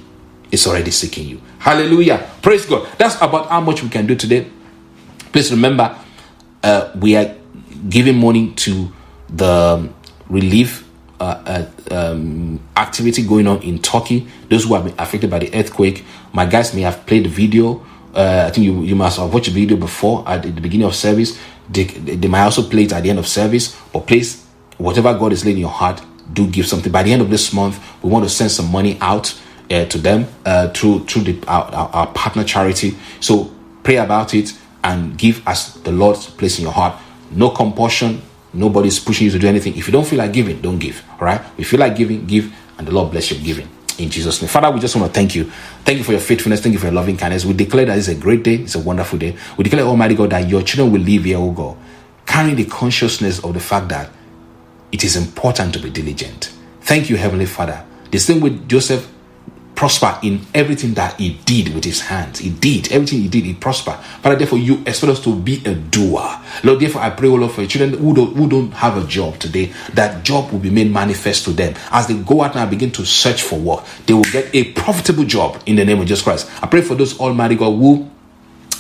[0.51, 1.41] is already seeking you.
[1.59, 2.27] Hallelujah.
[2.43, 2.89] Praise God.
[2.97, 4.47] That's about how much we can do today.
[5.33, 5.95] Please remember,
[6.63, 7.35] uh, we are
[7.89, 8.91] giving money to
[9.29, 9.95] the um,
[10.29, 10.87] relief
[11.21, 14.27] uh, uh, um, activity going on in Turkey.
[14.49, 16.05] Those who have been affected by the earthquake.
[16.33, 17.85] My guys may have played the video.
[18.15, 20.95] Uh, I think you, you must have watched the video before at the beginning of
[20.95, 21.39] service.
[21.69, 23.77] They, they might also play it at the end of service.
[23.93, 24.45] But please,
[24.79, 26.03] whatever God is laying in your heart,
[26.33, 26.91] do give something.
[26.91, 29.39] By the end of this month, we want to send some money out
[29.71, 32.97] uh, to them uh, through through the, our, our, partner charity.
[33.21, 34.53] So pray about it
[34.83, 37.01] and give as the Lord's placed in your heart.
[37.31, 38.23] No compulsion.
[38.53, 39.77] Nobody's pushing you to do anything.
[39.77, 41.05] If you don't feel like giving, don't give.
[41.13, 41.41] All right.
[41.53, 43.69] If you feel like giving, give, and the Lord bless your giving.
[44.01, 44.49] In Jesus' name.
[44.49, 45.45] Father, we just want to thank you.
[45.85, 46.61] Thank you for your faithfulness.
[46.61, 47.45] Thank you for your loving kindness.
[47.45, 48.55] We declare that it's a great day.
[48.57, 49.37] It's a wonderful day.
[49.59, 51.77] We declare, Almighty God, that your children will live here, oh God,
[52.27, 54.11] carrying the consciousness of the fact that
[54.91, 56.53] it is important to be diligent.
[56.83, 57.85] Thank you, Heavenly Father.
[58.11, 59.09] The same with Joseph
[59.81, 62.41] prosper in everything that he did with his hands.
[62.41, 63.95] He did everything he did, he prospered.
[63.95, 66.39] Father, therefore, you expect us to be a doer.
[66.63, 69.39] Lord, therefore, I pray, Lord, for your children who don't, who don't have a job
[69.39, 71.73] today, that job will be made manifest to them.
[71.91, 74.71] As they go out now and begin to search for work, they will get a
[74.73, 76.51] profitable job in the name of Jesus Christ.
[76.63, 78.11] I pray for those Almighty God who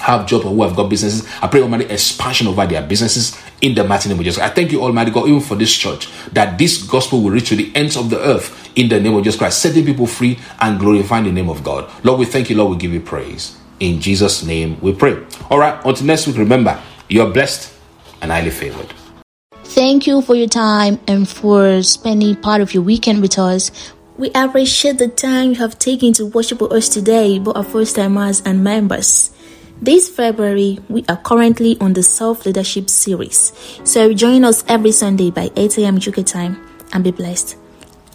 [0.01, 1.27] have jobs or who have got businesses.
[1.41, 4.43] I pray Almighty expansion over their businesses in the mighty name of Jesus.
[4.43, 7.57] I thank you, Almighty God, even for this church, that this gospel will reach to
[7.57, 10.79] the ends of the earth in the name of Jesus Christ, setting people free and
[10.79, 11.91] glorifying the name of God.
[12.05, 13.57] Lord, we thank you, Lord, we give you praise.
[13.81, 15.23] In Jesus' name we pray.
[15.51, 17.73] All right, until next week, remember, you are blessed
[18.23, 18.93] and highly favored.
[19.65, 23.71] Thank you for your time and for spending part of your weekend with us.
[24.19, 27.97] We appreciate the time you have taken to worship with us today, both our first
[27.97, 29.31] timers and members.
[29.83, 33.51] This February, we are currently on the Self Leadership Series,
[33.83, 35.97] so join us every Sunday by 8 a.m.
[35.97, 36.61] UK time
[36.93, 37.57] and be blessed.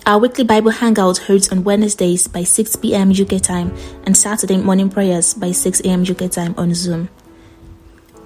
[0.05, 3.09] Our weekly Bible Hangout holds on Wednesdays by 6 p.m.
[3.09, 6.03] UK time and Saturday morning prayers by 6 a.m.
[6.03, 7.09] UK time on Zoom.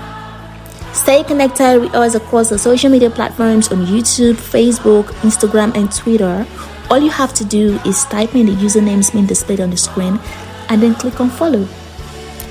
[0.92, 6.46] Stay connected with us across the social media platforms on YouTube, Facebook, Instagram, and Twitter.
[6.90, 10.18] All you have to do is type in the usernames being displayed on the screen
[10.68, 11.64] and then click on follow.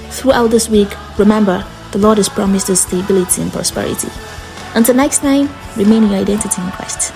[0.09, 4.09] Throughout this week, remember, the Lord has promised us stability and prosperity.
[4.73, 7.13] Until next time, remain your identity in Christ.